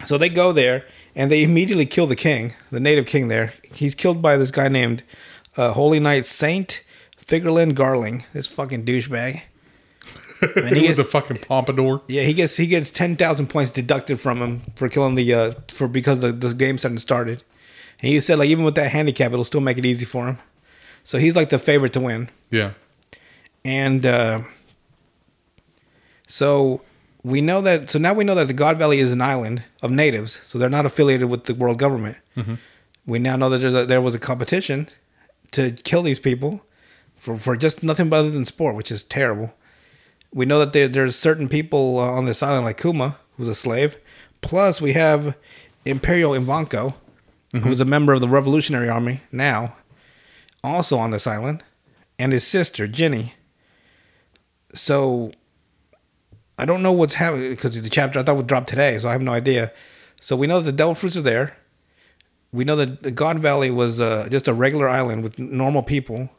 So 0.05 0.17
they 0.17 0.29
go 0.29 0.51
there 0.51 0.85
and 1.15 1.31
they 1.31 1.43
immediately 1.43 1.85
kill 1.85 2.07
the 2.07 2.15
king, 2.15 2.53
the 2.71 2.79
native 2.79 3.05
king 3.05 3.27
there. 3.27 3.53
He's 3.75 3.93
killed 3.93 4.21
by 4.21 4.35
this 4.37 4.49
guy 4.51 4.67
named 4.67 5.03
uh, 5.57 5.73
Holy 5.73 5.99
Knight 5.99 6.25
Saint 6.25 6.81
Figarland 7.23 7.75
Garling, 7.75 8.25
this 8.33 8.47
fucking 8.47 8.85
douchebag. 8.85 9.41
And 10.55 10.69
he 10.75 10.81
With 10.81 10.81
gets, 10.81 10.97
the 10.97 11.03
fucking 11.03 11.37
pompadour. 11.37 12.01
yeah, 12.07 12.23
he 12.23 12.33
gets 12.33 12.57
he 12.57 12.65
gets 12.65 12.89
ten 12.89 13.15
thousand 13.15 13.45
points 13.51 13.69
deducted 13.69 14.19
from 14.19 14.39
him 14.41 14.61
for 14.75 14.89
killing 14.89 15.13
the 15.13 15.31
uh 15.31 15.53
for 15.67 15.87
because 15.87 16.17
the 16.17 16.31
the 16.31 16.51
game's 16.55 16.81
hadn't 16.81 16.97
started. 16.97 17.43
And 18.01 18.11
he 18.11 18.19
said 18.19 18.39
like 18.39 18.49
even 18.49 18.65
with 18.65 18.73
that 18.73 18.89
handicap, 18.91 19.31
it'll 19.33 19.45
still 19.45 19.61
make 19.61 19.77
it 19.77 19.85
easy 19.85 20.03
for 20.03 20.25
him. 20.27 20.39
So 21.03 21.17
he's 21.17 21.35
like 21.35 21.49
the 21.49 21.59
favorite 21.59 21.93
to 21.93 21.99
win. 21.99 22.29
Yeah. 22.49 22.73
And 23.63 24.05
uh, 24.05 24.41
so 26.27 26.81
we 27.23 27.41
know 27.41 27.61
that. 27.61 27.89
So 27.89 27.99
now 27.99 28.13
we 28.13 28.23
know 28.23 28.35
that 28.35 28.47
the 28.47 28.53
God 28.53 28.77
Valley 28.77 28.99
is 28.99 29.11
an 29.11 29.21
island 29.21 29.63
of 29.81 29.91
natives. 29.91 30.39
So 30.43 30.57
they're 30.57 30.69
not 30.69 30.85
affiliated 30.85 31.29
with 31.29 31.45
the 31.45 31.53
world 31.53 31.77
government. 31.79 32.17
We 33.05 33.19
now 33.19 33.35
know 33.35 33.49
that 33.49 33.59
there's 33.59 33.73
a, 33.73 33.85
there 33.85 34.01
was 34.01 34.15
a 34.15 34.19
competition 34.19 34.87
to 35.51 35.71
kill 35.71 36.03
these 36.03 36.19
people 36.19 36.61
for 37.17 37.35
for 37.35 37.55
just 37.55 37.83
nothing 37.83 38.09
but 38.09 38.17
other 38.17 38.31
than 38.31 38.45
sport, 38.45 38.75
which 38.75 38.91
is 38.91 39.03
terrible. 39.03 39.53
We 40.33 40.45
know 40.45 40.59
that 40.59 40.71
there, 40.71 40.87
there's 40.87 41.15
certain 41.15 41.49
people 41.49 41.99
uh, 41.99 42.03
on 42.11 42.25
this 42.25 42.41
island, 42.41 42.65
like 42.65 42.81
Kuma, 42.81 43.17
who's 43.37 43.49
a 43.49 43.55
slave. 43.55 43.95
Plus, 44.39 44.79
we 44.79 44.93
have 44.93 45.35
Emporio 45.85 46.39
Ivankov, 46.39 46.93
who's 47.63 47.81
a 47.81 47.85
member 47.85 48.13
of 48.13 48.21
the 48.21 48.29
Revolutionary 48.29 48.87
Army 48.87 49.21
now, 49.31 49.75
also 50.63 50.97
on 50.97 51.11
this 51.11 51.25
island, 51.27 51.63
and 52.19 52.31
his 52.33 52.45
sister 52.45 52.87
Ginny. 52.87 53.33
So 54.73 55.31
I 56.57 56.65
don't 56.65 56.83
know 56.83 56.91
what's 56.91 57.15
happening 57.15 57.49
because 57.51 57.81
the 57.81 57.89
chapter 57.89 58.19
I 58.19 58.23
thought 58.23 58.37
would 58.37 58.47
drop 58.47 58.67
today, 58.67 58.97
so 58.99 59.09
I 59.09 59.11
have 59.13 59.21
no 59.21 59.31
idea. 59.33 59.71
So 60.19 60.35
we 60.35 60.47
know 60.47 60.59
that 60.59 60.65
the 60.65 60.71
devil 60.77 60.95
fruits 60.95 61.17
are 61.17 61.21
there. 61.21 61.57
We 62.53 62.63
know 62.65 62.75
that 62.75 63.03
the 63.03 63.11
God 63.11 63.39
Valley 63.39 63.71
was 63.71 63.99
uh, 63.99 64.27
just 64.29 64.47
a 64.47 64.53
regular 64.53 64.87
island 64.89 65.23
with 65.23 65.39
normal 65.39 65.83
people, 65.83 66.29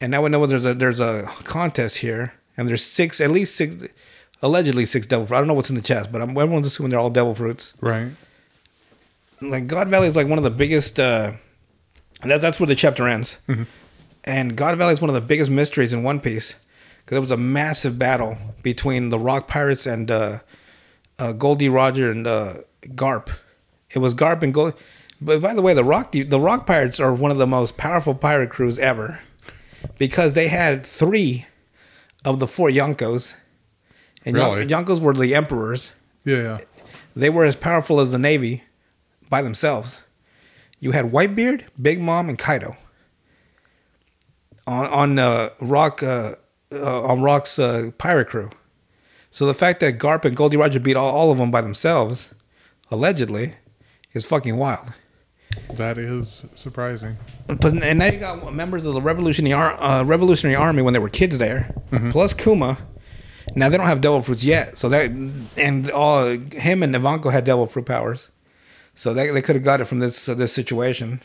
and 0.00 0.10
now 0.10 0.22
we 0.22 0.30
know 0.30 0.44
there's 0.46 0.64
a 0.64 0.74
there's 0.74 0.98
a 1.00 1.30
contest 1.44 1.98
here, 1.98 2.32
and 2.56 2.66
there's 2.68 2.82
six, 2.82 3.20
at 3.20 3.30
least 3.30 3.54
six, 3.54 3.76
allegedly 4.42 4.86
six 4.86 5.06
devil 5.06 5.26
fruits. 5.26 5.36
I 5.36 5.40
don't 5.40 5.48
know 5.48 5.54
what's 5.54 5.68
in 5.68 5.76
the 5.76 5.82
chest, 5.82 6.10
but 6.10 6.22
I'm, 6.22 6.30
everyone's 6.30 6.66
assuming 6.66 6.90
they're 6.90 6.98
all 6.98 7.10
devil 7.10 7.34
fruits 7.34 7.74
Right. 7.80 8.12
like 9.42 9.66
God 9.66 9.88
Valley 9.88 10.08
is 10.08 10.16
like 10.16 10.26
one 10.26 10.38
of 10.38 10.44
the 10.44 10.50
biggest. 10.50 10.98
Uh, 10.98 11.32
that 12.24 12.40
that's 12.40 12.60
where 12.60 12.66
the 12.66 12.74
chapter 12.74 13.06
ends, 13.08 13.36
and 14.24 14.56
God 14.56 14.76
Valley 14.78 14.94
is 14.94 15.00
one 15.00 15.10
of 15.10 15.14
the 15.14 15.20
biggest 15.20 15.50
mysteries 15.50 15.92
in 15.92 16.02
One 16.02 16.20
Piece 16.20 16.54
because 17.04 17.16
it 17.16 17.20
was 17.20 17.30
a 17.30 17.36
massive 17.36 17.98
battle 17.98 18.36
between 18.62 19.08
the 19.08 19.18
Rock 19.18 19.48
Pirates 19.48 19.86
and 19.86 20.10
uh, 20.10 20.38
uh, 21.18 21.32
Gol 21.32 21.56
D. 21.56 21.68
Roger 21.68 22.10
and 22.10 22.26
uh, 22.26 22.54
Garp. 22.88 23.30
It 23.90 23.98
was 23.98 24.14
Garp 24.14 24.42
and 24.42 24.52
Gold. 24.54 24.74
But 25.20 25.42
by 25.42 25.52
the 25.54 25.62
way, 25.62 25.74
the 25.74 25.84
Rock 25.84 26.12
the 26.12 26.40
Rock 26.40 26.66
Pirates 26.66 26.98
are 27.00 27.12
one 27.12 27.30
of 27.30 27.38
the 27.38 27.46
most 27.46 27.76
powerful 27.76 28.14
pirate 28.14 28.50
crews 28.50 28.78
ever 28.78 29.20
because 29.98 30.34
they 30.34 30.48
had 30.48 30.84
three 30.86 31.46
of 32.24 32.38
the 32.38 32.46
four 32.46 32.68
Yonkos, 32.68 33.34
and 34.24 34.36
Really? 34.36 34.66
Yonkos 34.66 35.00
were 35.00 35.14
the 35.14 35.34
emperors 35.34 35.92
Yeah. 36.24 36.36
Yeah. 36.36 36.58
they 37.16 37.30
were 37.30 37.44
as 37.44 37.56
powerful 37.56 37.98
as 38.00 38.12
the 38.12 38.18
Navy 38.18 38.64
by 39.30 39.40
themselves. 39.42 39.98
You 40.80 40.92
had 40.92 41.12
Whitebeard, 41.12 41.64
Big 41.80 42.00
Mom, 42.00 42.28
and 42.28 42.38
Kaido 42.38 42.76
on 44.66 44.86
on 44.86 45.18
uh, 45.18 45.50
Rock 45.60 46.02
uh, 46.02 46.34
uh, 46.72 47.02
on 47.02 47.22
Rock's 47.22 47.58
uh, 47.58 47.90
pirate 47.98 48.28
crew. 48.28 48.50
So 49.30 49.46
the 49.46 49.54
fact 49.54 49.80
that 49.80 49.98
Garp 49.98 50.24
and 50.24 50.36
Gol 50.36 50.48
D. 50.48 50.56
Roger 50.56 50.80
beat 50.80 50.96
all, 50.96 51.14
all 51.14 51.30
of 51.30 51.38
them 51.38 51.50
by 51.50 51.60
themselves, 51.60 52.30
allegedly, 52.90 53.54
is 54.12 54.24
fucking 54.24 54.56
wild. 54.56 54.94
That 55.74 55.98
is 55.98 56.46
surprising. 56.54 57.16
But 57.46 57.82
and 57.82 57.98
now 57.98 58.06
you 58.06 58.18
got 58.18 58.54
members 58.54 58.84
of 58.84 58.94
the 58.94 59.02
Revolutionary 59.02 59.52
Ar- 59.52 59.80
uh, 59.82 60.04
Revolutionary 60.04 60.56
Army 60.56 60.82
when 60.82 60.94
they 60.94 61.00
were 61.00 61.08
kids 61.08 61.38
there, 61.38 61.74
plus 62.10 62.34
Kuma. 62.34 62.78
Now 63.56 63.68
they 63.68 63.76
don't 63.76 63.88
have 63.88 64.00
devil 64.00 64.22
fruits 64.22 64.44
yet, 64.44 64.78
so 64.78 64.88
that 64.90 65.10
and 65.10 65.90
all 65.90 66.28
him 66.28 66.82
and 66.84 66.94
Ivankov 66.94 67.32
had 67.32 67.44
devil 67.44 67.66
fruit 67.66 67.86
powers, 67.86 68.28
so 68.94 69.12
they 69.14 69.30
they 69.30 69.42
could 69.42 69.56
have 69.56 69.64
got 69.64 69.80
it 69.80 69.86
from 69.86 69.98
this 70.00 70.28
uh, 70.28 70.34
this 70.34 70.52
situation. 70.52 71.20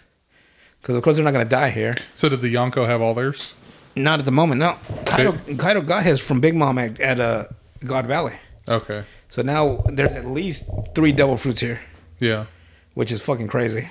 Because 0.81 0.95
of 0.95 1.03
course 1.03 1.15
they're 1.15 1.25
not 1.25 1.31
gonna 1.31 1.45
die 1.45 1.69
here. 1.71 1.95
So 2.13 2.29
did 2.29 2.41
the 2.41 2.53
Yonko 2.53 2.85
have 2.85 3.01
all 3.01 3.13
theirs? 3.13 3.53
Not 3.95 4.19
at 4.19 4.25
the 4.25 4.31
moment. 4.31 4.59
No, 4.59 4.77
Kaido, 5.05 5.31
Kaido 5.57 5.81
got 5.81 6.03
his 6.03 6.19
from 6.19 6.41
Big 6.41 6.53
Mom 6.55 6.77
at, 6.77 6.99
at 6.99 7.19
uh, 7.19 7.45
God 7.85 8.05
Valley. 8.07 8.33
Okay. 8.67 9.05
So 9.29 9.41
now 9.41 9.83
there's 9.87 10.13
at 10.13 10.25
least 10.27 10.63
three 10.93 11.11
devil 11.11 11.37
fruits 11.37 11.61
here, 11.61 11.81
Yeah. 12.19 12.45
which 12.93 13.11
is 13.11 13.21
fucking 13.21 13.47
crazy. 13.47 13.89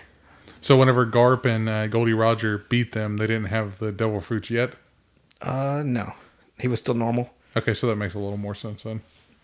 So 0.61 0.78
whenever 0.78 1.07
Garp 1.07 1.45
and 1.47 1.69
uh, 1.69 1.87
Gol 1.88 2.04
D. 2.07 2.12
Roger 2.12 2.59
beat 2.69 2.93
them, 2.93 3.16
they 3.16 3.26
didn't 3.26 3.47
have 3.47 3.78
the 3.78 3.93
devil 3.93 4.21
fruits 4.21 4.50
yet. 4.50 4.75
Uh, 5.43 5.83
no, 5.85 6.12
he 6.59 6.69
was 6.69 6.81
still 6.81 6.95
normal. 6.95 7.31
Okay, 7.57 7.75
so 7.75 7.87
that 7.87 7.97
makes 7.97 8.14
a 8.14 8.19
little 8.19 8.37
more 8.38 8.54
sense 8.54 8.83
then. 8.85 9.00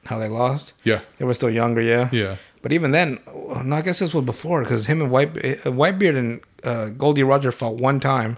How 0.06 0.18
they 0.18 0.28
lost? 0.28 0.72
Yeah. 0.84 1.00
They 1.18 1.24
were 1.24 1.34
still 1.34 1.50
younger, 1.50 1.80
yeah. 1.82 2.08
Yeah. 2.12 2.36
But 2.62 2.72
even 2.72 2.90
then, 2.90 3.18
no, 3.64 3.76
I 3.76 3.82
guess 3.82 4.00
this 4.00 4.12
was 4.12 4.24
before 4.24 4.62
because 4.62 4.86
him 4.86 5.00
and 5.00 5.10
White 5.10 5.30
uh, 5.38 5.70
Whitebeard 5.70 6.16
and 6.16 6.40
uh, 6.62 6.90
Gol 6.90 7.14
D. 7.14 7.22
Roger 7.22 7.52
fought 7.52 7.76
one 7.76 8.00
time, 8.00 8.36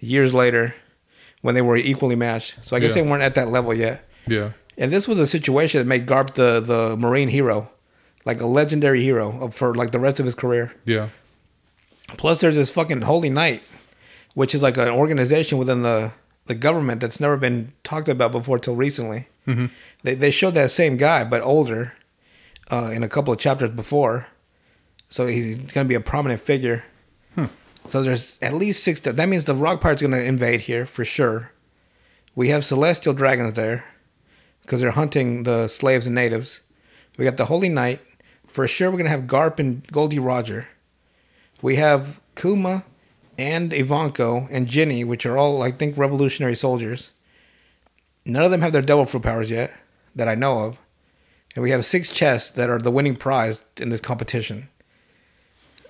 years 0.00 0.32
later, 0.32 0.74
when 1.42 1.54
they 1.54 1.62
were 1.62 1.76
equally 1.76 2.16
matched. 2.16 2.56
So 2.62 2.74
I 2.76 2.80
guess 2.80 2.96
Yeah. 2.96 3.02
they 3.02 3.10
weren't 3.10 3.22
at 3.22 3.34
that 3.34 3.48
level 3.48 3.74
yet. 3.74 4.08
Yeah. 4.26 4.52
And 4.78 4.90
this 4.90 5.06
was 5.06 5.18
a 5.18 5.26
situation 5.26 5.80
that 5.80 5.86
made 5.86 6.06
Garp 6.06 6.34
the 6.34 6.60
the 6.60 6.96
Marine 6.96 7.28
hero, 7.28 7.70
like 8.24 8.40
a 8.40 8.46
legendary 8.46 9.02
hero 9.02 9.48
for 9.48 9.74
like 9.74 9.90
the 9.92 9.98
rest 10.00 10.18
of 10.18 10.24
his 10.24 10.34
career. 10.34 10.72
Yeah. 10.86 11.08
Plus, 12.16 12.40
there's 12.40 12.56
this 12.56 12.70
fucking 12.70 13.02
Holy 13.02 13.30
Knight, 13.30 13.62
which 14.34 14.54
is 14.54 14.62
like 14.62 14.76
an 14.78 14.88
organization 14.88 15.58
within 15.58 15.82
the 15.82 16.12
the 16.46 16.54
government 16.54 17.00
that's 17.00 17.20
never 17.20 17.36
been 17.36 17.72
talked 17.84 18.08
about 18.08 18.32
before 18.32 18.58
till 18.58 18.74
recently. 18.76 19.28
Mm-hmm. 19.46 19.66
They 20.04 20.14
they 20.14 20.30
showed 20.30 20.54
that 20.54 20.70
same 20.70 20.96
guy 20.96 21.24
but 21.24 21.42
older, 21.42 21.92
uh, 22.70 22.90
in 22.92 23.02
a 23.02 23.08
couple 23.08 23.32
of 23.32 23.38
chapters 23.38 23.70
before, 23.70 24.26
so 25.08 25.26
he's 25.26 25.56
gonna 25.56 25.88
be 25.88 25.94
a 25.94 26.00
prominent 26.00 26.40
figure. 26.40 26.84
So 27.88 28.00
there's 28.00 28.38
at 28.40 28.54
least 28.54 28.84
six. 28.84 29.00
That 29.00 29.28
means 29.28 29.44
the 29.44 29.56
Rock 29.56 29.80
Pirate's 29.80 30.02
gonna 30.02 30.18
invade 30.18 30.62
here 30.62 30.86
for 30.86 31.04
sure. 31.04 31.50
We 32.36 32.48
have 32.50 32.64
celestial 32.64 33.12
dragons 33.12 33.54
there, 33.54 33.84
because 34.62 34.80
they're 34.80 34.92
hunting 34.92 35.42
the 35.42 35.66
slaves 35.66 36.06
and 36.06 36.14
natives. 36.14 36.60
We 37.18 37.24
got 37.24 37.36
the 37.36 37.46
Holy 37.46 37.68
Knight. 37.68 38.00
For 38.46 38.68
sure, 38.68 38.90
we're 38.90 38.98
gonna 38.98 39.10
have 39.10 39.22
Garp 39.22 39.58
and 39.58 39.84
Gol 39.88 40.08
D. 40.08 40.18
Roger. 40.18 40.68
We 41.60 41.76
have 41.76 42.20
Kuma 42.36 42.84
and 43.36 43.72
Ivankov 43.72 44.48
and 44.50 44.68
Ginny, 44.68 45.02
which 45.04 45.26
are 45.26 45.36
all, 45.36 45.62
I 45.62 45.72
think, 45.72 45.98
revolutionary 45.98 46.54
soldiers. 46.54 47.10
None 48.24 48.44
of 48.44 48.50
them 48.50 48.60
have 48.60 48.72
their 48.72 48.82
devil 48.82 49.06
fruit 49.06 49.24
powers 49.24 49.50
yet, 49.50 49.76
that 50.14 50.28
I 50.28 50.36
know 50.36 50.60
of. 50.60 50.78
And 51.54 51.62
we 51.62 51.70
have 51.70 51.84
six 51.84 52.08
chests 52.08 52.50
that 52.50 52.70
are 52.70 52.78
the 52.78 52.90
winning 52.90 53.16
prize 53.16 53.62
in 53.76 53.90
this 53.90 54.00
competition. 54.00 54.68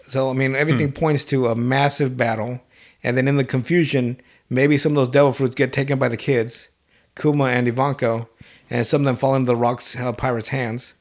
So, 0.09 0.29
I 0.29 0.33
mean, 0.33 0.55
everything 0.57 0.93
points 0.93 1.25
to 1.27 1.47
a 1.47 1.55
massive 1.55 2.17
battle. 2.17 2.61
And 3.03 3.17
then 3.17 3.29
in 3.29 3.37
the 3.37 3.45
confusion, 3.45 4.21
maybe 4.51 4.77
some 4.77 4.93
of 4.93 4.97
those 4.97 5.09
devil 5.09 5.33
fruits 5.33 5.55
get 5.55 5.73
taken 5.73 5.99
by 5.99 6.09
the 6.09 6.17
kids, 6.17 6.69
Kuma 7.17 7.45
and 7.45 7.67
Ivankov, 7.67 8.29
and 8.69 8.87
some 8.87 9.03
of 9.03 9.07
them 9.07 9.17
fall 9.17 9.35
into 9.35 9.47
the 9.47 9.57
Rock's 9.57 9.97
uh, 9.97 10.13
pirates' 10.13 10.49
hands. 10.49 10.95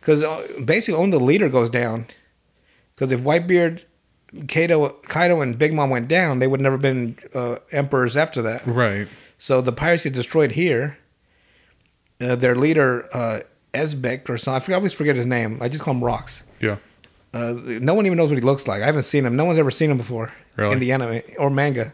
Because 0.00 0.22
uh, 0.22 0.46
basically, 0.64 1.00
only 1.00 1.18
the 1.18 1.24
leader 1.24 1.48
goes 1.48 1.70
down. 1.70 2.06
Because 2.94 3.10
if 3.10 3.20
Whitebeard, 3.20 3.82
Kaido, 4.48 4.90
Kaido, 5.08 5.40
and 5.40 5.58
Big 5.58 5.72
Mom 5.72 5.90
went 5.90 6.08
down, 6.08 6.38
they 6.38 6.46
would 6.46 6.60
never 6.60 6.78
been 6.78 7.18
uh, 7.34 7.56
emperors 7.72 8.16
after 8.16 8.42
that. 8.42 8.66
Right. 8.66 9.08
So 9.38 9.60
the 9.60 9.72
pirates 9.72 10.04
get 10.04 10.12
destroyed 10.12 10.52
here. 10.52 10.98
Uh, 12.20 12.36
their 12.36 12.54
leader, 12.54 13.08
uh, 13.14 13.40
Xebec 13.74 14.28
or 14.28 14.38
something, 14.38 14.72
I, 14.72 14.76
always 14.76 14.92
forget 14.92 15.16
his 15.16 15.26
name. 15.26 15.58
I 15.60 15.68
just 15.68 15.82
call 15.82 15.94
him 15.94 16.02
Rocks. 16.02 16.42
Yeah. 16.60 16.76
Uh, 17.32 17.54
no 17.80 17.94
one 17.94 18.06
even 18.06 18.16
knows 18.16 18.30
what 18.30 18.38
he 18.38 18.44
looks 18.44 18.66
like. 18.68 18.80
I 18.82 18.86
haven't 18.86 19.02
seen 19.02 19.26
him. 19.26 19.36
No 19.36 19.44
one's 19.44 19.58
ever 19.58 19.70
seen 19.70 19.90
him 19.90 19.96
before 19.98 20.32
Really? 20.56 20.72
in 20.72 20.78
the 20.78 20.92
anime 20.92 21.20
or 21.38 21.50
manga. 21.50 21.92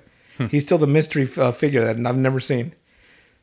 He's 0.51 0.63
still 0.63 0.79
the 0.79 0.87
mystery 0.87 1.29
uh, 1.37 1.53
figure 1.53 1.85
that 1.85 1.97
I've 2.07 2.17
never 2.17 2.41
seen. 2.41 2.75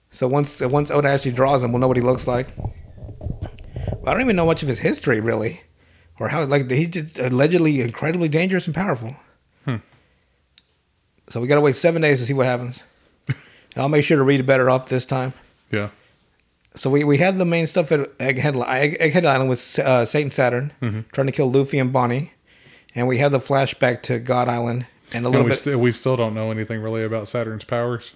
So 0.10 0.28
once 0.28 0.60
once 0.62 0.90
Oda 0.90 1.08
actually 1.10 1.34
draws 1.34 1.62
him, 1.62 1.72
we'll 1.72 1.80
know 1.80 1.88
what 1.88 1.98
he 1.98 2.02
looks 2.02 2.26
like. 2.26 2.48
But 2.58 4.08
I 4.08 4.14
don't 4.14 4.22
even 4.22 4.36
know 4.36 4.48
much 4.48 4.64
of 4.64 4.68
his 4.68 4.80
history 4.80 5.20
really, 5.20 5.62
or 6.20 6.30
how 6.30 6.44
like 6.46 6.72
he's 6.72 6.88
just 6.90 7.20
allegedly 7.20 7.82
incredibly 7.82 8.30
dangerous 8.30 8.66
and 8.66 8.76
powerful. 8.76 9.16
Hmm. 9.66 9.76
So 11.30 11.40
we 11.40 11.48
gotta 11.48 11.62
wait 11.62 11.76
seven 11.76 12.02
days 12.02 12.20
to 12.20 12.26
see 12.26 12.34
what 12.34 12.46
happens. 12.48 12.84
And 13.76 13.84
I'll 13.84 13.90
make 13.90 14.06
sure 14.06 14.18
to 14.18 14.24
read 14.24 14.40
it 14.40 14.48
better 14.48 14.72
up 14.72 14.90
this 14.90 15.06
time. 15.06 15.34
Yeah. 15.72 15.90
So 16.78 16.90
we, 16.90 17.04
we 17.04 17.18
had 17.18 17.38
the 17.38 17.46
main 17.46 17.68
stuff 17.68 17.92
at 17.92 18.18
Egghead, 18.20 18.54
Egghead 19.00 19.26
Island 19.26 19.50
with 19.50 19.80
uh, 19.80 20.06
Saint 20.06 20.32
Saturn 20.32 20.72
Mm-hmm. 20.82 21.02
trying 21.12 21.28
to 21.28 21.34
kill 21.34 21.52
Luffy 21.52 21.80
and 21.80 21.92
Bonnie, 21.92 22.32
and 22.96 23.08
we 23.08 23.18
had 23.18 23.32
the 23.32 23.40
flashback 23.40 24.02
to 24.04 24.20
God 24.20 24.48
Island 24.48 24.86
and 25.14 25.26
a 25.26 25.28
And 25.28 25.34
little 25.34 25.44
we, 25.46 25.50
bit. 25.52 25.60
st- 25.60 25.80
we 25.80 25.92
still 25.92 26.16
don't 26.16 26.34
know 26.34 26.52
anything 26.52 26.82
really 26.82 27.04
about 27.04 27.28
Saturn's 27.28 27.64
powers. 27.64 28.12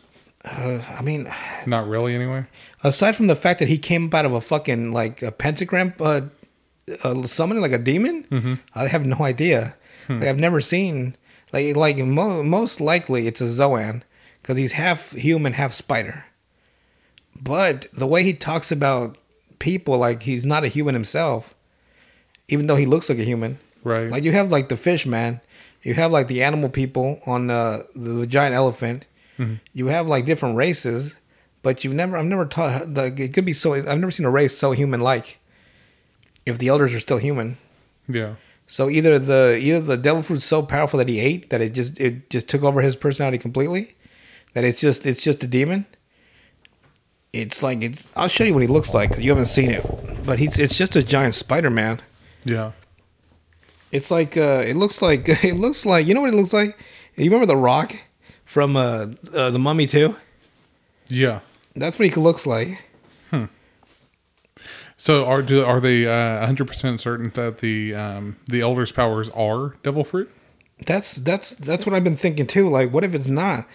uh, 0.46 0.80
I 0.98 1.02
mean, 1.02 1.32
Not 1.66 1.88
really, 1.88 2.16
anyway. 2.16 2.44
aside 2.84 3.16
from 3.16 3.28
the 3.28 3.36
fact 3.36 3.60
that 3.60 3.68
he 3.68 3.78
came 3.78 4.08
up 4.08 4.14
out 4.14 4.26
of 4.26 4.34
a 4.34 4.42
fucking 4.42 4.92
like 4.92 5.22
a 5.22 5.32
pentagram 5.32 5.94
uh, 6.00 6.22
uh 7.04 7.24
summoning 7.28 7.62
like 7.62 7.72
a 7.72 7.78
demon, 7.78 8.26
Mm-hmm. 8.32 8.54
I 8.76 8.88
have 8.88 9.06
no 9.06 9.18
idea. 9.24 9.76
Hmm. 10.08 10.20
Like 10.20 10.30
I've 10.30 10.40
never 10.40 10.62
seen 10.62 11.16
like 11.54 11.76
like 11.76 11.98
mo- 11.98 12.44
most 12.44 12.82
likely 12.82 13.28
it's 13.28 13.42
a 13.42 13.48
Zoan 13.48 14.04
because 14.42 14.58
he's 14.58 14.72
half 14.74 15.12
human, 15.12 15.54
half 15.54 15.74
spider. 15.74 16.26
But 17.42 17.88
the 17.92 18.08
way 18.08 18.24
he 18.24 18.34
talks 18.34 18.72
about 18.72 19.18
people, 19.60 19.98
like 19.98 20.24
he's 20.24 20.46
not 20.46 20.64
a 20.64 20.68
human 20.68 20.94
himself, 20.94 21.56
even 22.48 22.68
though 22.68 22.76
he 22.76 22.86
looks 22.86 23.10
like 23.10 23.18
a 23.18 23.24
human. 23.24 23.58
Right. 23.84 24.10
Like 24.10 24.24
you 24.24 24.32
have 24.32 24.52
like 24.52 24.70
the 24.70 24.78
fish 24.78 25.06
man, 25.06 25.42
you 25.82 25.96
have 25.96 26.12
like 26.12 26.28
the 26.28 26.44
animal 26.44 26.70
people 26.70 27.20
on 27.26 27.50
uh, 27.50 27.84
the, 27.96 28.12
the 28.12 28.28
giant 28.28 28.54
elephant. 28.54 29.06
Mm-hmm. 29.40 29.56
You 29.74 29.88
have 29.88 30.08
like 30.08 30.26
different 30.26 30.56
races, 30.56 31.16
but 31.64 31.84
you've 31.84 31.94
never 31.94 32.16
I've 32.16 32.26
never 32.26 32.46
taught 32.46 32.94
like 32.94 33.20
it 33.20 33.34
could 33.34 33.46
be 33.46 33.54
so 33.54 33.74
I've 33.74 34.00
never 34.00 34.12
seen 34.12 34.26
a 34.26 34.32
race 34.32 34.58
so 34.58 34.72
human 34.72 35.02
like. 35.02 35.40
If 36.44 36.58
the 36.58 36.70
elders 36.70 36.96
are 36.96 37.00
still 37.00 37.20
human, 37.20 37.60
yeah. 38.08 38.34
so 38.66 38.90
either 38.90 39.20
the 39.20 39.60
either 39.62 39.80
the 39.80 39.96
devil 39.96 40.24
fruit's 40.24 40.44
so 40.44 40.64
powerful 40.64 40.98
that 40.98 41.08
he 41.08 41.20
ate 41.20 41.52
that 41.52 41.62
it 41.62 41.74
just 41.74 42.00
it 42.00 42.32
just 42.32 42.50
took 42.50 42.64
over 42.64 42.82
his 42.82 42.96
personality 42.96 43.38
completely, 43.38 43.96
that 44.54 44.64
it's 44.64 44.82
just 44.82 45.06
it's 45.06 45.24
just 45.24 45.44
a 45.44 45.48
demon. 45.48 45.86
It's 47.34 47.64
like 47.64 47.82
it's. 47.82 48.08
I'll 48.16 48.28
show 48.28 48.44
you 48.44 48.54
what 48.54 48.62
he 48.62 48.68
looks 48.68 48.94
like. 48.94 49.18
You 49.18 49.30
haven't 49.30 49.46
seen 49.48 49.70
it, 49.70 50.26
but 50.26 50.40
he's 50.40 50.60
it's 50.60 50.76
just 50.76 50.96
a 50.96 51.04
giant 51.04 51.36
Spider 51.36 51.70
Man. 51.70 52.02
Yeah. 52.44 52.72
It's 53.92 54.12
like 54.12 54.38
uh, 54.38 54.64
it 54.66 54.76
looks 54.76 55.02
like 55.02 55.28
it 55.44 55.56
looks 55.56 55.86
like 55.86 56.08
you 56.08 56.14
know 56.14 56.22
what 56.22 56.34
it 56.34 56.36
looks 56.36 56.54
like. 56.54 56.78
You 57.16 57.26
remember 57.26 57.46
the 57.46 57.58
Rock 57.58 57.96
from 58.46 58.76
uh, 58.76 59.08
uh, 59.34 59.52
the 59.52 59.60
Mummy 59.60 59.86
Two? 59.86 60.16
Yeah. 61.08 61.42
That's 61.76 61.98
what 61.98 62.10
he 62.10 62.16
looks 62.16 62.46
like. 62.46 62.84
So 65.02 65.26
are 65.26 65.42
do 65.42 65.66
are 65.66 65.80
they 65.80 66.06
uh, 66.06 66.46
100% 66.46 67.00
certain 67.00 67.32
that 67.32 67.58
the 67.58 67.96
um, 67.96 68.36
the 68.46 68.62
elders 68.62 68.92
powers 68.92 69.30
are 69.30 69.76
devil 69.82 70.04
fruit? 70.04 70.30
That's 70.86 71.16
that's 71.16 71.56
that's 71.56 71.88
what 71.88 71.96
I've 71.96 72.04
been 72.04 72.16
thinking 72.16 72.46
too. 72.46 72.70
Like, 72.70 72.94
what 72.94 73.04
if 73.04 73.16
it's 73.16 73.26
not? 73.26 73.66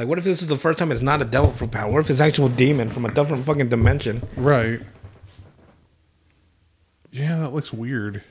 Like, 0.00 0.08
what 0.08 0.16
if 0.16 0.24
this 0.24 0.40
is 0.40 0.48
the 0.48 0.56
first 0.56 0.78
time 0.78 0.90
it's 0.92 1.02
not 1.02 1.20
a 1.20 1.26
devil 1.26 1.52
fruit 1.52 1.72
power? 1.72 1.92
What 1.92 1.98
if 1.98 2.08
it's 2.08 2.20
actual 2.20 2.48
demon 2.48 2.88
from 2.88 3.04
a 3.04 3.12
different 3.12 3.44
fucking 3.44 3.68
dimension? 3.68 4.22
Right. 4.34 4.80
Yeah, 7.10 7.36
that 7.40 7.52
looks 7.52 7.70
weird. 7.70 8.22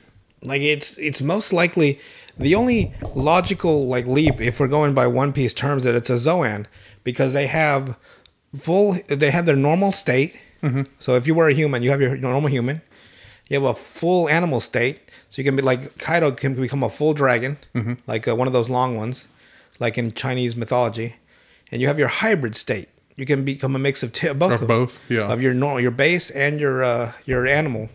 Like, 0.42 0.62
it's 0.62 0.98
it's 0.98 1.22
most 1.22 1.52
likely 1.52 2.00
the 2.36 2.56
only 2.56 2.92
logical 3.14 3.86
like 3.86 4.04
leap 4.08 4.40
if 4.40 4.58
we're 4.58 4.66
going 4.66 4.94
by 4.94 5.06
One 5.06 5.32
Piece 5.32 5.54
terms 5.54 5.84
that 5.84 5.94
it's 5.94 6.10
a 6.10 6.18
Zoan 6.18 6.66
because 7.04 7.34
they 7.34 7.46
have 7.46 7.96
full 8.58 8.94
they 9.06 9.30
have 9.30 9.46
their 9.46 9.54
normal 9.54 9.92
state. 9.92 10.34
So 10.98 11.14
if 11.14 11.28
you 11.28 11.36
were 11.36 11.48
a 11.48 11.54
human, 11.54 11.84
you 11.84 11.90
have 11.90 12.00
your 12.00 12.16
normal 12.16 12.50
human. 12.50 12.82
You 13.48 13.60
have 13.60 13.70
a 13.70 13.74
full 13.74 14.28
animal 14.28 14.58
state, 14.58 14.98
so 15.28 15.40
you 15.40 15.44
can 15.44 15.54
be 15.54 15.62
like 15.62 15.98
Kaido 15.98 16.32
can 16.32 16.54
become 16.56 16.82
a 16.82 16.90
full 16.90 17.14
dragon, 17.14 17.58
like 18.08 18.26
uh, 18.26 18.34
one 18.34 18.48
of 18.48 18.52
those 18.52 18.68
long 18.68 18.96
ones, 18.96 19.24
like 19.78 19.96
in 19.96 20.10
Chinese 20.10 20.56
mythology. 20.56 21.14
And 21.72 21.80
you 21.80 21.86
have 21.88 21.98
your 21.98 22.08
hybrid 22.08 22.54
state. 22.56 22.88
You 23.16 23.26
can 23.26 23.44
become 23.44 23.76
a 23.76 23.78
mix 23.78 24.02
of 24.02 24.12
t- 24.12 24.32
both 24.32 24.52
of 24.52 24.58
them 24.60 24.68
both, 24.68 24.98
yeah. 25.08 25.30
of 25.32 25.42
your 25.42 25.52
normal 25.54 25.80
your 25.80 25.90
base 25.90 26.30
and 26.30 26.58
your 26.58 26.82
uh 26.82 27.12
your 27.26 27.46
animal 27.46 27.90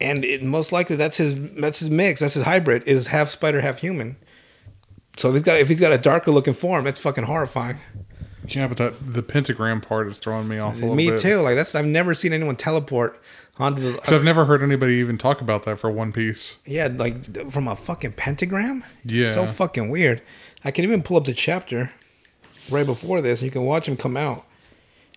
and 0.00 0.24
it, 0.24 0.42
most 0.42 0.72
likely 0.72 0.96
that's 0.96 1.16
his 1.16 1.34
that's 1.60 1.78
his 1.80 1.90
mix 1.90 2.20
that's 2.20 2.34
his 2.34 2.44
hybrid 2.44 2.82
is 2.86 3.08
half 3.08 3.28
spider 3.30 3.60
half 3.60 3.78
human 3.78 4.16
so 5.16 5.28
if 5.28 5.34
he's 5.34 5.42
got 5.42 5.56
if 5.58 5.68
he's 5.68 5.80
got 5.80 5.92
a 5.92 5.98
darker 5.98 6.30
looking 6.30 6.54
form 6.54 6.86
it's 6.86 7.00
fucking 7.00 7.24
horrifying 7.24 7.76
Yeah, 8.46 8.66
but 8.68 8.76
that 8.78 9.14
the 9.14 9.22
pentagram 9.22 9.80
part 9.80 10.08
is 10.08 10.18
throwing 10.18 10.48
me 10.48 10.58
off 10.58 10.74
a 10.74 10.80
little 10.80 10.94
me 10.94 11.06
bit. 11.10 11.14
Me 11.16 11.20
too 11.20 11.40
like 11.40 11.56
that's 11.56 11.74
i've 11.74 11.86
never 11.86 12.14
seen 12.14 12.32
anyone 12.32 12.56
teleport 12.56 13.20
onto 13.58 13.82
the 13.82 13.92
Because 13.92 14.12
I've 14.12 14.24
never 14.24 14.44
heard 14.44 14.62
anybody 14.62 14.94
even 14.94 15.18
talk 15.18 15.40
about 15.40 15.64
that 15.64 15.78
for 15.80 15.90
One 15.90 16.12
Piece. 16.12 16.56
yeah 16.64 16.86
like 16.92 17.50
from 17.50 17.66
a 17.68 17.74
fucking 17.76 18.12
pentagram 18.12 18.84
Yeah. 19.04 19.34
so 19.34 19.46
fucking 19.46 19.90
weird 19.90 20.22
i 20.64 20.70
can 20.70 20.84
even 20.84 21.02
pull 21.02 21.16
up 21.16 21.24
the 21.24 21.34
chapter 21.34 21.92
right 22.70 22.86
before 22.86 23.20
this 23.20 23.42
you 23.42 23.50
can 23.50 23.64
watch 23.64 23.86
him 23.88 23.96
come 23.96 24.16
out 24.16 24.44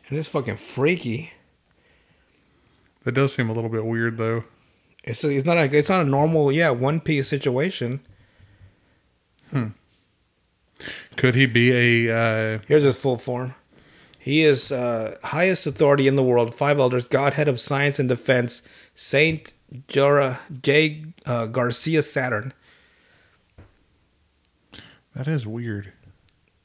and 0.10 0.18
it's 0.18 0.30
fucking 0.30 0.58
freaky 0.58 1.32
That 3.04 3.14
does 3.14 3.34
seem 3.34 3.50
a 3.50 3.54
little 3.54 3.70
bit 3.70 3.86
weird, 3.86 4.18
though. 4.18 4.44
It's 5.04 5.24
it's 5.24 5.46
not 5.46 5.58
a 5.58 5.64
it's 5.76 5.90
not 5.90 6.02
a 6.02 6.10
normal 6.10 6.52
yeah 6.52 6.70
one 6.70 7.00
piece 7.00 7.28
situation. 7.28 8.02
Hmm. 9.50 9.68
Could 11.16 11.36
he 11.36 11.46
be 11.48 11.72
a? 12.08 12.16
Uh, 12.16 12.60
Here's 12.68 12.84
his 12.84 12.96
full 12.98 13.18
form. 13.18 13.56
He 14.20 14.44
is 14.44 14.72
uh, 14.72 15.18
highest 15.24 15.66
authority 15.66 16.08
in 16.08 16.16
the 16.16 16.24
world, 16.24 16.54
five 16.54 16.78
elders, 16.78 17.08
Godhead 17.08 17.48
of 17.48 17.60
science 17.60 17.98
and 17.98 18.08
defense, 18.08 18.62
Saint 18.94 19.54
Jora 19.88 20.40
J. 20.62 21.06
Uh, 21.26 21.48
Garcia 21.48 22.04
Saturn, 22.04 22.54
that 25.16 25.28
is 25.28 25.48
weird. 25.48 25.92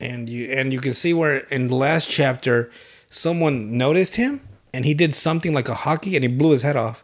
And 0.01 0.29
you 0.29 0.47
and 0.51 0.73
you 0.73 0.81
can 0.81 0.93
see 0.95 1.15
where 1.15 1.39
in 1.39 1.69
the 1.69 1.75
last 1.75 2.09
chapter, 2.11 2.71
someone 3.11 3.77
noticed 3.79 4.17
him 4.17 4.41
and 4.75 4.85
he 4.85 4.93
did 4.95 5.15
something 5.15 5.53
like 5.55 5.69
a 5.71 5.75
haki 5.75 6.15
and 6.15 6.23
he 6.23 6.29
blew 6.29 6.51
his 6.51 6.63
head 6.63 6.77
off. 6.77 7.03